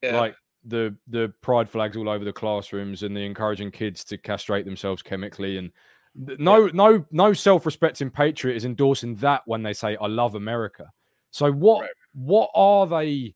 [0.01, 0.17] Yeah.
[0.19, 4.65] like the the pride flags all over the classrooms and the encouraging kids to castrate
[4.65, 5.71] themselves chemically and
[6.19, 10.91] no no no self-respecting patriot is endorsing that when they say i love america
[11.31, 11.89] so what Right.
[12.13, 13.35] what are they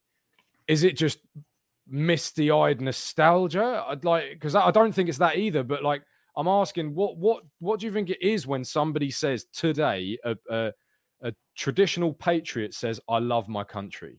[0.68, 1.18] is it just
[1.88, 6.02] misty-eyed nostalgia i'd like because I, don't think it's that either but like
[6.36, 10.36] i'm asking what what what do you think it is when somebody says today a,
[10.50, 10.72] a,
[11.22, 14.18] a traditional patriot says i love my country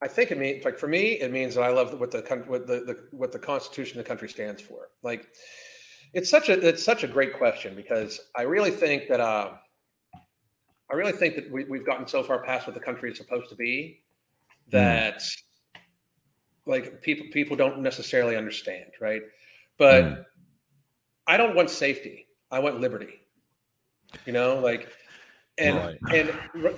[0.00, 2.66] I think it means like for me, it means that I love what the what
[2.68, 4.90] the, the what the Constitution of the country stands for.
[5.02, 5.26] Like,
[6.18, 9.52] it's such a it's such a great question because I really think that uh,
[10.90, 13.48] I really think that we, we've gotten so far past what the country is supposed
[13.50, 14.02] to be
[14.70, 15.22] that
[16.66, 19.22] like people people don't necessarily understand, right?
[19.78, 20.24] But Mm.
[21.28, 22.26] I don't want safety.
[22.50, 23.20] I want liberty.
[24.26, 24.88] You know, like
[25.58, 25.98] and Right.
[26.14, 26.28] and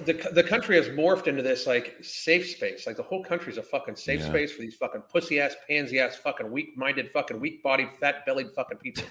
[0.07, 2.87] the the country has morphed into this like safe space.
[2.87, 4.29] Like the whole country is a fucking safe Yeah.
[4.29, 8.25] space for these fucking pussy ass, pansy ass, fucking weak minded, fucking weak bodied, fat
[8.27, 9.05] bellied fucking people.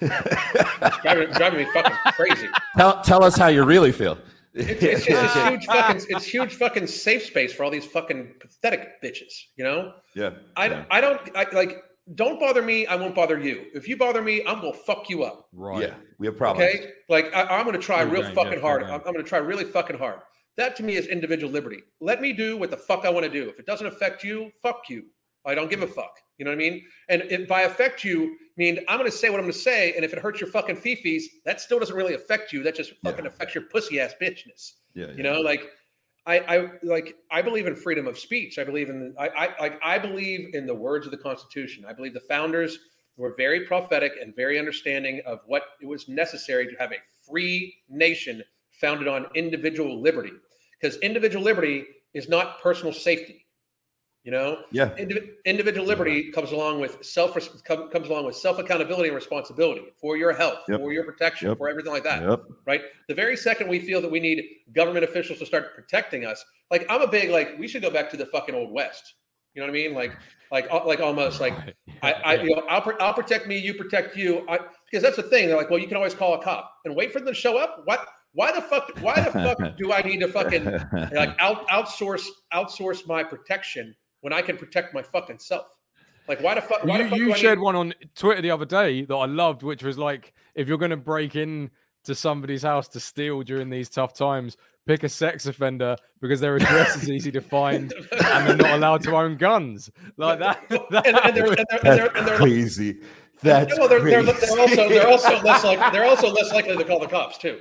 [0.82, 2.48] It's driving, driving me fucking crazy.
[2.76, 4.18] tell, tell us how you really feel.
[4.54, 9.00] It's, it's a huge fucking it's huge fucking safe space for all these fucking pathetic
[9.02, 9.32] bitches.
[9.56, 10.30] You know, yeah.
[10.56, 10.84] I yeah.
[10.90, 11.84] I don't I, like.
[12.14, 12.86] Don't bother me.
[12.86, 13.66] I won't bother you.
[13.74, 15.48] If you bother me, I'm gonna fuck you up.
[15.52, 16.68] right Yeah, we have problems.
[16.74, 18.82] Okay, like I, I'm going to try Fair real game, fucking yeah, hard.
[18.82, 20.20] I'm, I'm going to try really fucking hard.
[20.56, 21.82] That to me is individual liberty.
[22.00, 23.48] Let me do what the fuck I want to do.
[23.48, 25.04] If it doesn't affect you, fuck you.
[25.46, 26.18] I don't give a fuck.
[26.36, 26.82] You know what I mean?
[27.08, 29.94] And if by affect you, mean I'm going to say what I'm going to say.
[29.94, 32.62] And if it hurts your fucking fifis, that still doesn't really affect you.
[32.62, 33.10] That just Yeah.
[33.10, 34.72] fucking affects your pussy ass bitchness.
[34.94, 35.62] Yeah, You know, like
[36.26, 38.58] I, I like I believe in freedom of speech.
[38.58, 41.84] I believe in I, I like I believe in the words of the Constitution.
[41.88, 42.78] I believe the founders
[43.16, 46.96] were very prophetic and very understanding of what it was necessary to have a
[47.28, 50.32] free nation founded on individual liberty.
[50.80, 53.46] Because individual liberty is not personal safety.
[54.30, 54.90] You know, yeah.
[54.90, 59.82] Indiv- individual liberty comes along with self com- comes along with self accountability and responsibility
[60.00, 60.78] for your health, Yep.
[60.78, 61.58] for your protection, Yep.
[61.58, 62.42] for everything like that Yep.
[62.64, 62.80] right?
[63.08, 66.86] The very second we feel that we need government officials to start protecting us, like
[66.88, 69.14] I'm a big like we should go back to the fucking old west.
[69.54, 69.94] You know what I mean?
[69.94, 70.12] Like
[70.52, 71.74] like like almost like Right.
[72.04, 72.42] I, I Yeah.
[72.44, 74.46] you know I'll, pr- I'll protect me, you protect you.
[74.48, 74.58] I,
[74.88, 75.48] because that's the thing.
[75.48, 77.58] They're like, well, you can always call a cop and wait for them to show
[77.58, 77.82] up.
[77.84, 78.06] What?
[78.32, 78.96] Why the fuck?
[79.00, 80.66] Why the fuck do I need to fucking
[81.10, 85.66] like out outsource outsource my protection when I can protect my fucking self?
[86.28, 86.84] Like why the fuck?
[86.84, 89.26] Why you, the fuck you shared need- one on Twitter the other day that I
[89.26, 91.70] loved, which was like, if you're going to break in
[92.04, 94.56] to somebody's house to steal during these tough times,
[94.86, 97.92] pick a sex offender because their address is easy to find
[98.24, 99.90] and they're not allowed to own guns.
[100.16, 100.68] Like that.
[100.68, 103.00] that and, and they're, and they're, and That's they're, and they're, crazy.
[103.42, 106.84] That's well, they're, they're, they're also they're also less like they're also less likely to
[106.84, 107.60] call the cops too.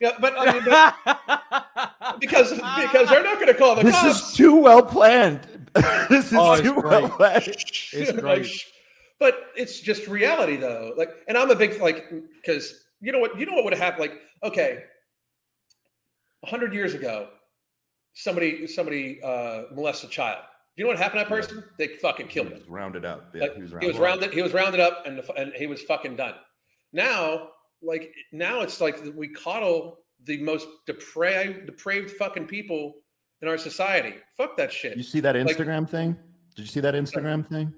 [0.00, 4.30] Yeah, but I mean, but because because they're not going to call the this cops.
[4.30, 5.57] is too well planned.
[6.10, 6.84] this is Oh, it's too great.
[7.02, 7.44] well planned.
[7.46, 8.64] It's Like, great.
[9.18, 10.92] but it's just reality though.
[10.96, 13.82] Like, and I'm a big like because you know what you know what would have
[13.82, 14.00] happened.
[14.10, 14.84] Like, okay,
[16.44, 17.28] a hundred years ago,
[18.14, 20.42] somebody somebody uh, molests a child.
[20.76, 21.40] Do you know what happened to that Yeah.
[21.42, 21.64] person?
[21.78, 22.58] They fucking killed He him.
[22.60, 23.30] was rounded up.
[23.34, 24.32] Yeah, Like, he was, he was rounded.
[24.32, 26.34] He was rounded up, and the- and he was fucking done.
[26.92, 27.50] Now,
[27.82, 32.94] like now, it's like we coddle the most depraved, depraved fucking people
[33.42, 34.14] in our society.
[34.36, 34.96] Fuck that shit.
[34.96, 36.16] You see that Like- Instagram thing?
[36.56, 37.72] Did you see that Instagram thing?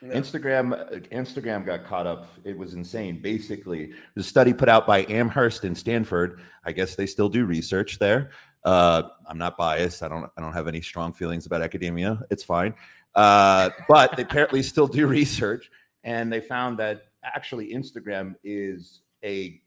[0.00, 0.14] No.
[0.14, 2.26] Instagram uh, Instagram got caught up.
[2.44, 3.20] It was insane.
[3.22, 6.40] Basically, the study put out by Amherst and Stanford.
[6.64, 8.30] I guess they still do research there.
[8.64, 10.02] Uh, I'm not biased.
[10.02, 10.28] I don't.
[10.36, 12.20] I don't have any strong feelings about academia.
[12.30, 12.74] It's fine.
[13.14, 15.70] Uh, but they apparently still do research,
[16.02, 19.60] and they found that actually Instagram is a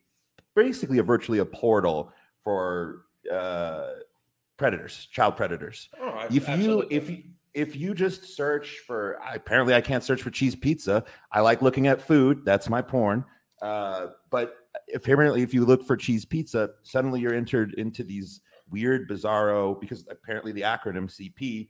[0.54, 2.12] basically a virtually a portal
[2.44, 3.92] for uh,
[4.58, 6.96] predators, child predators Oh, if you absolutely.
[6.96, 11.40] if you if you just search for apparently i can't search for cheese pizza i
[11.40, 13.24] like looking at food that's my porn
[13.62, 14.56] uh, but
[14.94, 20.06] apparently if you look for cheese pizza suddenly you're entered into these weird, bizarro, because
[20.10, 21.70] apparently the acronym CP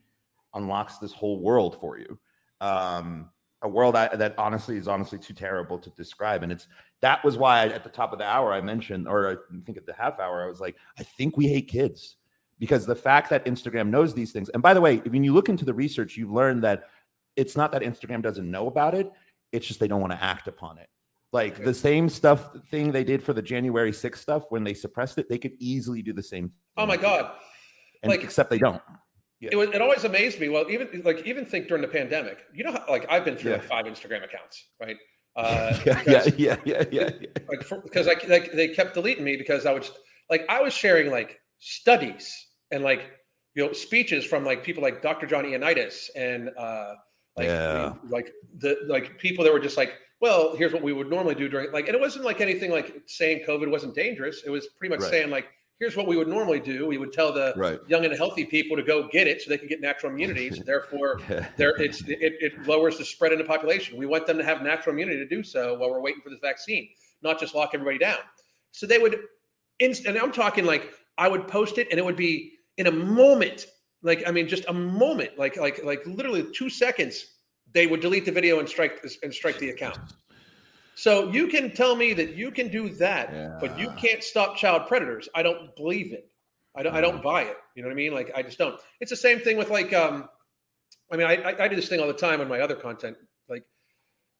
[0.54, 2.18] unlocks this whole world for you.
[2.62, 3.30] Um,
[3.62, 6.44] a world I, that honestly is honestly too terrible to describe.
[6.44, 6.68] And it's
[7.02, 9.78] that was why I, at the top of the hour I mentioned, or I think
[9.78, 12.16] at the half hour, I was like, I think we hate kids
[12.60, 14.49] because the fact that Instagram knows these things.
[14.49, 16.84] And by the way, when you look into the research, you've learned that
[17.36, 19.12] it's not that Instagram doesn't know about it;
[19.51, 20.88] it's just they don't want to act upon it.
[21.32, 25.18] Like the same stuff thing they did for the January 6th stuff when they suppressed
[25.18, 26.51] it, they could easily do the same.
[26.78, 27.32] Oh my god!
[28.03, 28.82] And, like except they don't.
[29.41, 29.49] Yeah.
[29.51, 29.70] It was.
[29.72, 30.47] It always amazed me.
[30.47, 32.45] Well, even like even think during the pandemic.
[32.53, 33.58] You know, how, like I've been through Yeah.
[33.58, 34.95] like five Instagram accounts, right?
[35.38, 37.28] Uh, yeah, yeah, yeah, yeah, yeah, yeah.
[37.49, 39.91] like because like like they kept deleting me because I was
[40.30, 43.11] like I was sharing like studies and like
[43.53, 45.26] you know speeches from like people like Dr.
[45.28, 46.93] John Ioannidis and uh
[47.38, 47.93] like Yeah.
[48.09, 51.47] like the like people that were just like well here's what we would normally do
[51.49, 54.93] during like and it wasn't like anything like saying COVID wasn't dangerous it was pretty
[54.93, 55.11] much Right.
[55.11, 55.47] saying like
[55.78, 57.80] here's what we would normally do we would tell the Right.
[57.88, 60.63] young and healthy people to go get it so they can get natural immunity so
[60.66, 61.47] therefore Yeah.
[61.57, 63.97] there it's it, it lowers the spread in the population.
[63.97, 66.39] We want them to have natural immunity to do so while we're waiting for this
[66.41, 66.89] vaccine,
[67.22, 68.18] not just lock everybody down.
[68.72, 69.20] So they would,
[69.80, 72.92] inst- and I'm talking like I would post it, and it would be in a
[72.92, 73.68] moment,
[74.02, 77.32] like I mean, just a moment, like like like literally two seconds.
[77.74, 79.98] They would delete the video and strike and strike the account.
[80.96, 84.88] So you can tell me that you can do that, but you can't stop child
[84.88, 85.28] predators.
[85.36, 86.30] I don't believe it.
[86.76, 86.96] I don't.
[86.96, 87.58] I don't buy it.
[87.76, 88.14] You know what I mean?
[88.14, 88.80] Like I just don't.
[89.02, 89.94] It's the same thing with like.
[89.94, 90.30] um
[91.12, 93.18] I mean, I, I, I do this thing all the time on my other content.
[93.48, 93.64] Like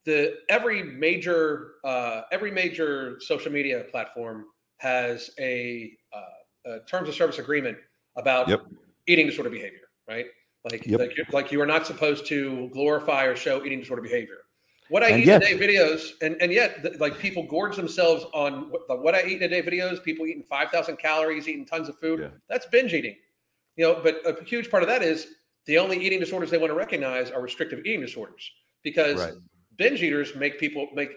[0.06, 4.46] the every major uh, every major social media platform
[4.78, 7.78] has a, uh, a terms of service agreement
[8.16, 8.62] about Yep.
[9.08, 10.28] eating disorder behavior, right?
[10.70, 11.00] Like Yep.
[11.00, 14.38] like, like you are not supposed to glorify or show eating disorder behavior.
[14.90, 17.44] What I And eat yet- in a day videos, and and yet th- like people
[17.44, 20.04] gorge themselves on what, the, what I eat in a day videos.
[20.04, 22.20] People eating five thousand calories, eating tons of food.
[22.20, 22.30] Yeah.
[22.50, 23.16] That's binge eating.
[23.78, 25.28] You know, but a huge part of that is
[25.66, 28.50] the only eating disorders they want to recognize are restrictive eating disorders
[28.84, 29.34] because Right.
[29.78, 31.10] binge eaters make people make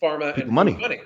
[0.00, 0.72] pharma People and money.
[0.76, 1.00] money.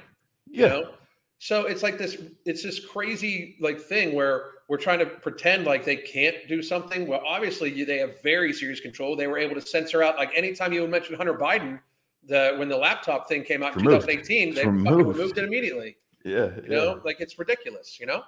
[0.47, 0.67] Yeah.
[0.77, 0.95] You know?
[1.39, 5.85] So it's like this, it's this crazy like thing where we're trying to pretend like
[5.85, 7.09] they can't do something.
[7.09, 9.17] Well, obviously they have very serious control.
[9.17, 11.81] They were able to censor out like anytime you would mention Hunter Biden,
[12.29, 14.07] the when the laptop thing came out in Removed.
[14.07, 15.19] 2018, It's they fucking removed.
[15.19, 15.97] removed it immediately.
[16.25, 16.51] Yeah.
[16.63, 17.99] You know, like it's ridiculous.
[17.99, 18.23] You know,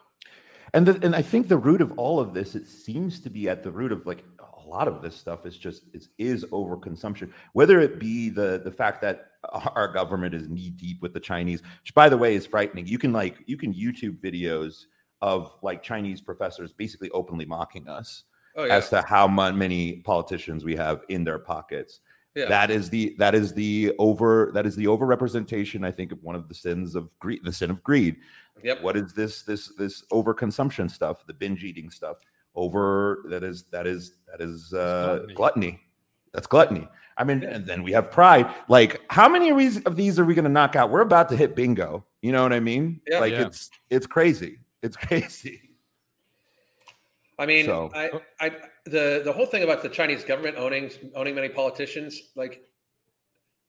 [0.74, 3.49] And the, and I think the root of all of this, it seems to be
[3.49, 7.30] at the root of like a lot of this stuff is just is is overconsumption.
[7.53, 9.28] Whether it be the the fact that
[9.76, 12.88] our government is knee deep with the Chinese, which by the way is frightening.
[12.88, 14.86] You can like you can YouTube videos
[15.22, 18.24] of like Chinese professors basically openly mocking us
[18.56, 22.00] oh yeah, as to how mon- many politicians we have in their pockets.
[22.34, 22.46] yeah.
[22.48, 25.86] That is the that is the over that is the overrepresentation.
[25.86, 28.16] I think of one of the sins of greed, the sin of greed
[28.62, 28.82] yep.
[28.82, 32.18] what is this this this overconsumption stuff the binge eating stuff
[32.54, 35.34] over that is that is that is uh gluttony.
[35.34, 35.80] gluttony.
[36.34, 39.96] that's gluttony i mean and then we have pride like how many of these- of
[39.96, 42.52] these are we going to knock out we're about to hit bingo you know what
[42.52, 43.20] i mean Yeah.
[43.20, 43.46] like Yeah.
[43.46, 45.72] it's it's crazy it's crazy
[47.38, 48.10] I mean, So- I,
[48.40, 48.50] I,
[48.84, 52.62] the the whole thing about the Chinese government owning owning many politicians, like,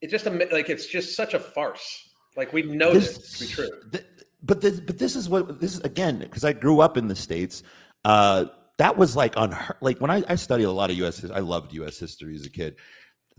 [0.02, 2.10] it just ama- like it's just such a farce.
[2.36, 3.70] Like we know this, to be true.
[3.92, 4.06] th-
[4.44, 7.16] but this, but this is what this is again because I grew up in the
[7.16, 7.64] states.
[8.06, 8.46] Uh,
[8.78, 11.24] that was like on like when I, I studied a lot of U.S.
[11.32, 11.98] I loved U.S.
[11.98, 12.76] history as a kid.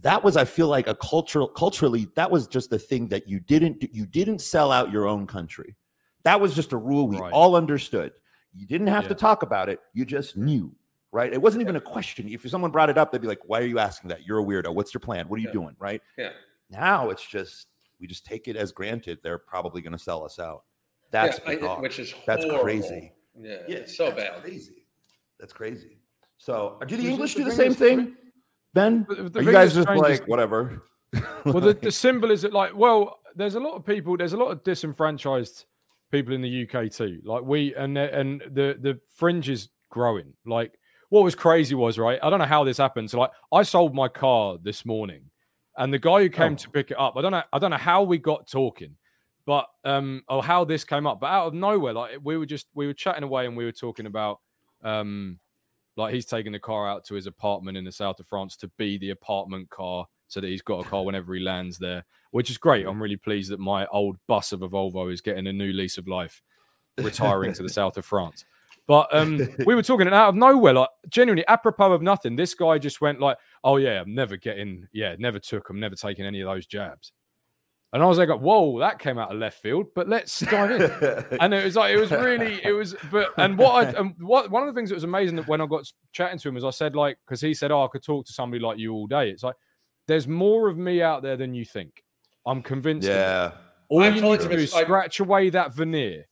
[0.00, 3.40] That was I feel like a cultural culturally that was just the thing that you
[3.40, 5.76] didn't you didn't sell out your own country.
[6.24, 7.32] That was just a rule we Right.
[7.32, 8.12] all understood.
[8.54, 9.80] You didn't have to talk about it.
[9.92, 10.74] You just knew,
[11.12, 11.32] right?
[11.32, 12.28] It wasn't even a question.
[12.28, 14.24] If someone brought it up, they'd be like, "Why are you asking that?
[14.26, 14.74] You're a weirdo.
[14.74, 15.28] What's your plan?
[15.28, 15.52] What are you Yeah.
[15.52, 16.00] doing?" Right?
[16.16, 16.30] Yeah.
[16.70, 17.68] Now it's just
[18.00, 19.18] we just take it as granted.
[19.22, 20.64] They're probably going to sell us out.
[21.10, 22.64] That's yeah, I- which is That's horrible.
[22.64, 23.12] crazy.
[23.38, 24.42] Yeah, it's so bad.
[24.42, 24.86] Crazy.
[25.38, 25.98] That's crazy.
[26.38, 28.16] So, do the English do the same thing,
[28.74, 29.06] Ben?
[29.08, 30.82] The Are you guys just strange is- like whatever?
[31.44, 34.36] well, the, the symbol is that like, well, there's a lot of people, there's a
[34.36, 35.64] lot of disenfranchised
[36.14, 37.20] people in the UK too.
[37.24, 40.32] Like we and the- and the the fringe is growing.
[40.46, 40.72] Like
[41.10, 42.18] what was crazy was right.
[42.22, 43.10] I don't know how this happened.
[43.10, 45.22] So like, I sold my car this morning,
[45.76, 46.56] and the guy who came Oh.
[46.56, 48.96] to pick it up, I don't know, I don't know how we got talking,
[49.46, 52.66] but um, or how this came up, but out of nowhere, like we were just
[52.74, 54.40] we were chatting away and we were talking about
[54.82, 55.38] um
[55.96, 58.68] like he's taking the car out to his apartment in the south of France to
[58.76, 62.50] be the apartment car so that he's got a car whenever he lands there, which
[62.50, 62.86] is great.
[62.86, 65.96] I'm really pleased that my old bus of a Volvo is getting a new lease
[65.96, 66.42] of life,
[66.98, 68.44] retiring to the south of France.
[68.86, 72.36] But um, we were talking and out of nowhere, like genuinely apropos of nothing.
[72.36, 75.94] This guy just went like, "Oh yeah, I'm never getting, yeah, never took, I'm never
[75.94, 77.12] taking any of those jabs."
[77.94, 80.82] And I was like, whoa, that came out of left field, but let's dive in.
[81.40, 84.50] and it was like, it was really, it was, but, and what I, and what,
[84.50, 86.64] one of the things that was amazing that when I got chatting to him is
[86.64, 89.06] I said, like, because he said, oh, I could talk to somebody like you all
[89.06, 89.30] day.
[89.30, 89.54] It's like,
[90.06, 92.02] there's more of me out there than you think.
[92.46, 93.08] I'm convinced.
[93.08, 93.52] Yeah.
[93.88, 96.26] All I'm you totally need to do is scratch away that veneer.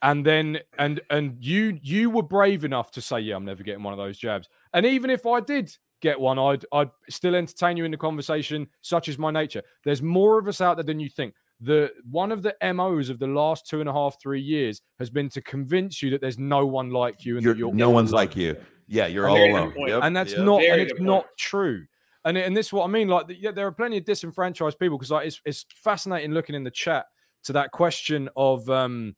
[0.00, 3.82] And then and and you you were brave enough to say, Yeah, I'm never getting
[3.82, 4.48] one of those jabs.
[4.72, 8.68] And even if I did get one, I'd I'd still entertain you in the conversation,
[8.80, 9.62] such as my nature.
[9.84, 11.34] There's more of us out there than you think.
[11.60, 15.10] The one of the MOs of the last two and a half, three years has
[15.10, 17.90] been to convince you that there's no one like you and You're, that you're no
[17.90, 18.56] one's like you.
[18.86, 19.72] Yeah, you're A all alone.
[19.72, 19.90] point.
[19.90, 20.44] Yep, and that's yep.
[20.44, 21.36] not and it's not point.
[21.36, 21.86] true
[22.24, 24.98] and and this is what i mean like yeah, there are plenty of disenfranchised people
[24.98, 27.06] because like it's, it's fascinating looking in the chat
[27.44, 29.14] to that question of um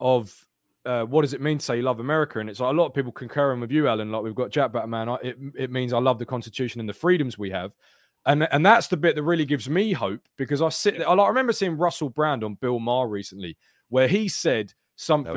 [0.00, 0.46] of
[0.84, 2.38] uh, what does it mean to say you love America?
[2.38, 4.12] And it's like a lot of people concurring with you, Alan.
[4.12, 5.08] Like we've got Jack Batman.
[5.08, 7.74] I- It, it means I love the Constitution and the freedoms we have,
[8.24, 11.08] and and that's the bit that really gives me hope because I sit there.
[11.08, 13.56] I like, I remember seeing Russell Brand on Bill Maher recently,
[13.88, 15.34] where he said something.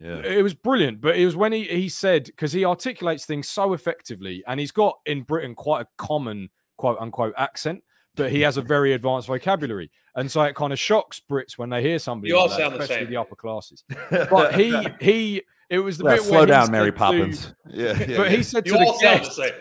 [0.00, 0.18] Yeah.
[0.24, 3.72] it was brilliant, but it was when he he said because he articulates things so
[3.72, 7.82] effectively, and he's got in Britain quite a common quote unquote accent,
[8.14, 11.68] but he has a very advanced vocabulary, and so it kind of shocks Brits when
[11.70, 12.28] they hear somebody.
[12.30, 13.10] You like all that, sound the especially same.
[13.10, 13.82] the upper classes.
[14.10, 17.54] But he he it was the Yeah, bit slow where down, Mary said to- Poppins.
[17.68, 18.36] Yeah, yeah, but yeah.
[18.36, 19.52] he said to You the all sound the guest, same.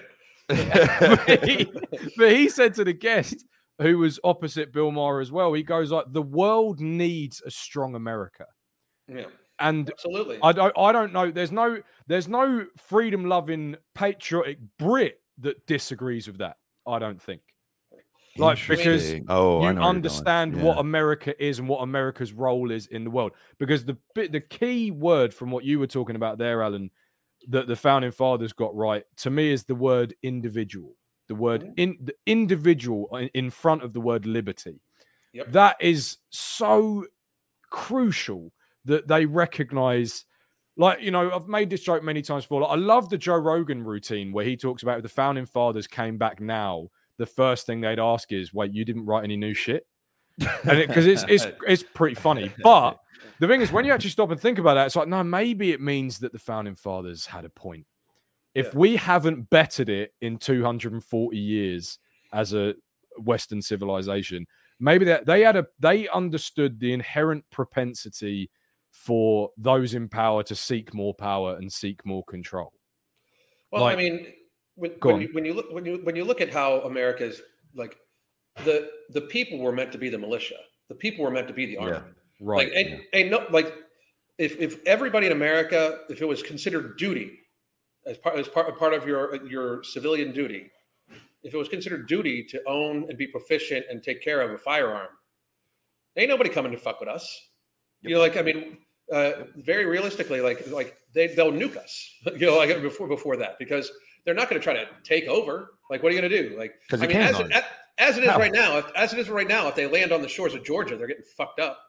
[1.27, 1.71] but, he,
[2.15, 3.43] but he said to the guest
[3.81, 7.95] who was opposite Bill Maher as well, he goes like, "The world needs a strong
[7.95, 8.53] America," Yeah,
[9.60, 10.39] and absolutely.
[10.43, 11.32] I don't, I don't know.
[11.32, 16.58] There's no, there's no freedom loving patriotic Brit that disagrees with that.
[16.86, 17.41] I don't think.
[18.38, 19.26] Like because Interesting.
[19.30, 22.86] oh, I know you where you're understand what America is and what America's role is
[22.88, 23.32] in the world.
[23.58, 26.91] Because the bit, the key word from what you were talking about there, Alan,
[27.49, 30.95] that the founding fathers got right to me is the word individual.
[31.28, 31.74] The word Mhm.
[31.78, 34.82] in the individual in- in front of the word liberty.
[35.34, 35.51] Yep.
[35.51, 37.05] That is so
[37.70, 38.51] crucial
[38.88, 40.25] that they recognize.
[40.79, 42.61] Like you know, I've made this joke many times before.
[42.61, 45.88] Like, I love the Joe Rogan routine where he talks about if the founding fathers
[45.88, 49.53] came back now, the first thing they'd ask is, "Wait, you didn't write any new
[49.55, 49.88] shit?"
[50.39, 52.51] And because it's it's it's pretty funny.
[52.61, 52.99] But
[53.39, 55.71] the thing is, when you actually stop and think about that, it's like, no, maybe
[55.71, 57.85] it means that the founding fathers had a point.
[58.53, 58.71] If Yeah.
[58.75, 61.97] we haven't bettered it in 240 years
[62.33, 62.75] as a
[63.17, 64.45] Western civilization,
[64.79, 68.51] maybe that they had a they understood the inherent propensity
[69.03, 72.73] for those in power to seek more power and seek more control.
[73.71, 74.33] Well, Like- I mean,
[74.75, 77.41] when, when you, when you look when you when you look at how America's
[77.73, 77.97] like
[78.63, 80.57] the the people were meant to be the militia.
[80.89, 81.91] The people were meant to be the army.
[81.91, 82.01] Yeah.
[82.39, 82.67] Right.
[82.67, 83.73] Like and, and no like
[84.37, 87.39] if if everybody in America, if it was considered duty
[88.05, 90.69] as part as part part of your your civilian duty,
[91.43, 94.57] if it was considered duty to own and be proficient and take care of a
[94.57, 95.09] firearm,
[96.15, 97.25] ain't nobody coming to fuck with us.
[98.01, 98.77] You know, like I mean,
[99.12, 102.12] uh, very realistically, like like they they'll nuke us.
[102.38, 103.91] You know, like before before that because
[104.26, 105.72] they're not going to try to take over.
[105.89, 106.58] Like, what are you going to do?
[106.58, 107.51] Like, 'Cause I mean, as it,
[107.97, 108.38] as it is How?
[108.38, 110.66] right now, if, as it is right now, if they land on the shores of
[110.66, 111.80] Georgia, they're getting fucked up.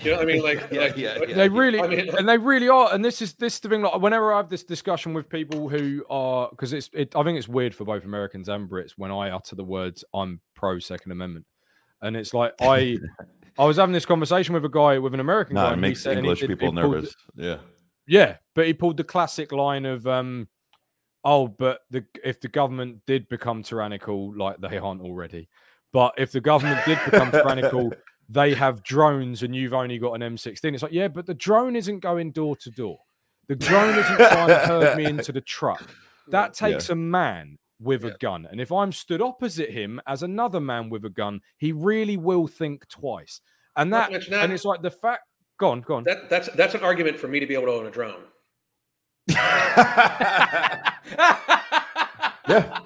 [0.00, 1.34] You know, what I mean, like, Yeah, like yeah, yeah.
[1.34, 4.00] they really I mean, and they really are and this is this the thing like
[4.00, 7.46] whenever i have this discussion with people who are because it's it, i think it's
[7.46, 11.44] weird for both americans and brits when i utter the words i'm pro second amendment
[12.00, 12.96] and it's like i
[13.58, 16.02] i was having this conversation with a guy with an american guy No, it makes
[16.02, 17.14] said- and he English did- people the- nervous.
[17.34, 17.58] Yeah.
[18.06, 20.48] yeah but he pulled the classic line of um
[21.24, 25.48] oh but the if the government did become tyrannical like they aren't already
[25.92, 27.92] but if the government did become tyrannical
[28.28, 30.72] they have drones and you've only got an M16.
[30.72, 32.98] It's like, yeah, but the drone isn't going door to door.
[33.48, 35.86] The drone isn't trying to herd me into the truck.
[36.28, 38.10] That takes a man with Yeah.
[38.12, 38.46] a gun.
[38.50, 42.46] And if I'm stood opposite him as another man with a gun, he really will
[42.46, 43.40] think twice.
[43.76, 45.22] And that, that- and it's like the fact,
[45.58, 46.04] go on, go on.
[46.04, 48.24] that that's that's an argument for me to be able to own a drone.
[52.48, 52.80] Yeah.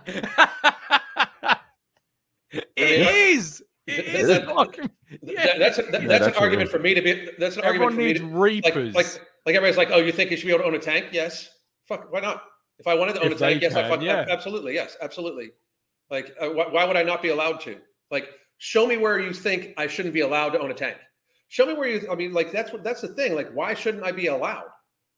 [2.76, 3.00] It
[3.36, 3.62] is.
[3.86, 4.28] It Th- is.
[4.28, 5.58] that- fucking- Th- Yeah.
[5.58, 7.28] that's a, that- Yeah, that's it an argument for me to be.
[7.38, 8.60] That's an Everyone argument needs for me.
[8.60, 8.94] To, like, reapers.
[8.94, 9.06] like
[9.46, 11.06] like everybody's like, oh, you think you should be able to own a tank?
[11.12, 11.48] Yes.
[11.86, 12.42] Fuck, why not?
[12.78, 14.26] If I wanted to own If a tank, yes, I can, fuck, yeah.
[14.28, 15.50] absolutely, yes, absolutely.
[16.10, 17.78] Like, uh, why, why would I not be allowed to?
[18.10, 20.96] Like, show me where you think I shouldn't be allowed to own a tank.
[21.48, 22.08] Show me where you.
[22.10, 23.34] I mean, like that's what that's the thing.
[23.34, 24.66] Like, why shouldn't I be allowed?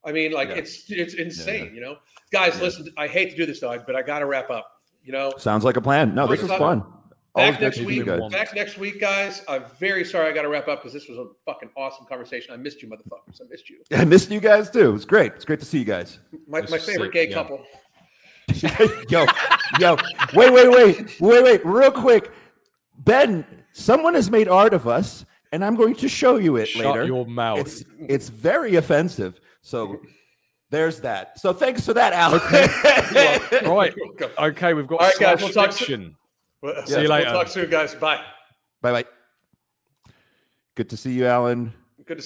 [0.04, 0.56] I mean, like Yeah.
[0.56, 1.96] it's it's insane, you know.
[2.32, 2.62] Guys, Yeah.
[2.64, 2.88] listen.
[2.96, 4.70] I hate to do this, though, but I got to wrap up.
[5.02, 6.14] You know, Sounds like a plan.
[6.14, 6.84] No, this is fun.
[7.35, 8.07] Back next week.
[8.07, 9.43] Back next week, guys.
[9.49, 12.53] I'm very sorry I got to wrap up because this was a fucking awesome conversation.
[12.53, 13.41] I missed you, motherfuckers.
[13.41, 13.79] I missed you.
[13.97, 14.89] I missed you guys too.
[14.89, 15.33] It was great.
[15.35, 16.18] It's great to see you guys.
[16.47, 17.12] My, my favorite sick.
[17.12, 17.35] gay yeah.
[17.35, 17.64] couple.
[19.11, 19.26] yo,
[19.79, 19.97] yo,
[20.35, 22.33] wait, wait, wait, wait, wait, real quick.
[23.01, 26.87] Ben, someone has made art of us, and I'm going to show you it Shut
[26.87, 27.05] later.
[27.05, 27.61] Your mouth.
[27.61, 29.39] It's, it's very offensive.
[29.61, 30.01] So
[30.70, 31.39] there's that.
[31.39, 32.51] So thanks for that, Alex.
[33.68, 33.95] right.
[34.39, 35.79] Okay, we've got All right, guys, we'll talk.
[36.62, 36.86] Well.
[36.86, 37.30] See you later.
[37.30, 37.94] We'll talk soon, guys.
[37.94, 38.22] Bye.
[38.80, 39.04] Bye bye.
[40.74, 41.72] Good to see you, Alan.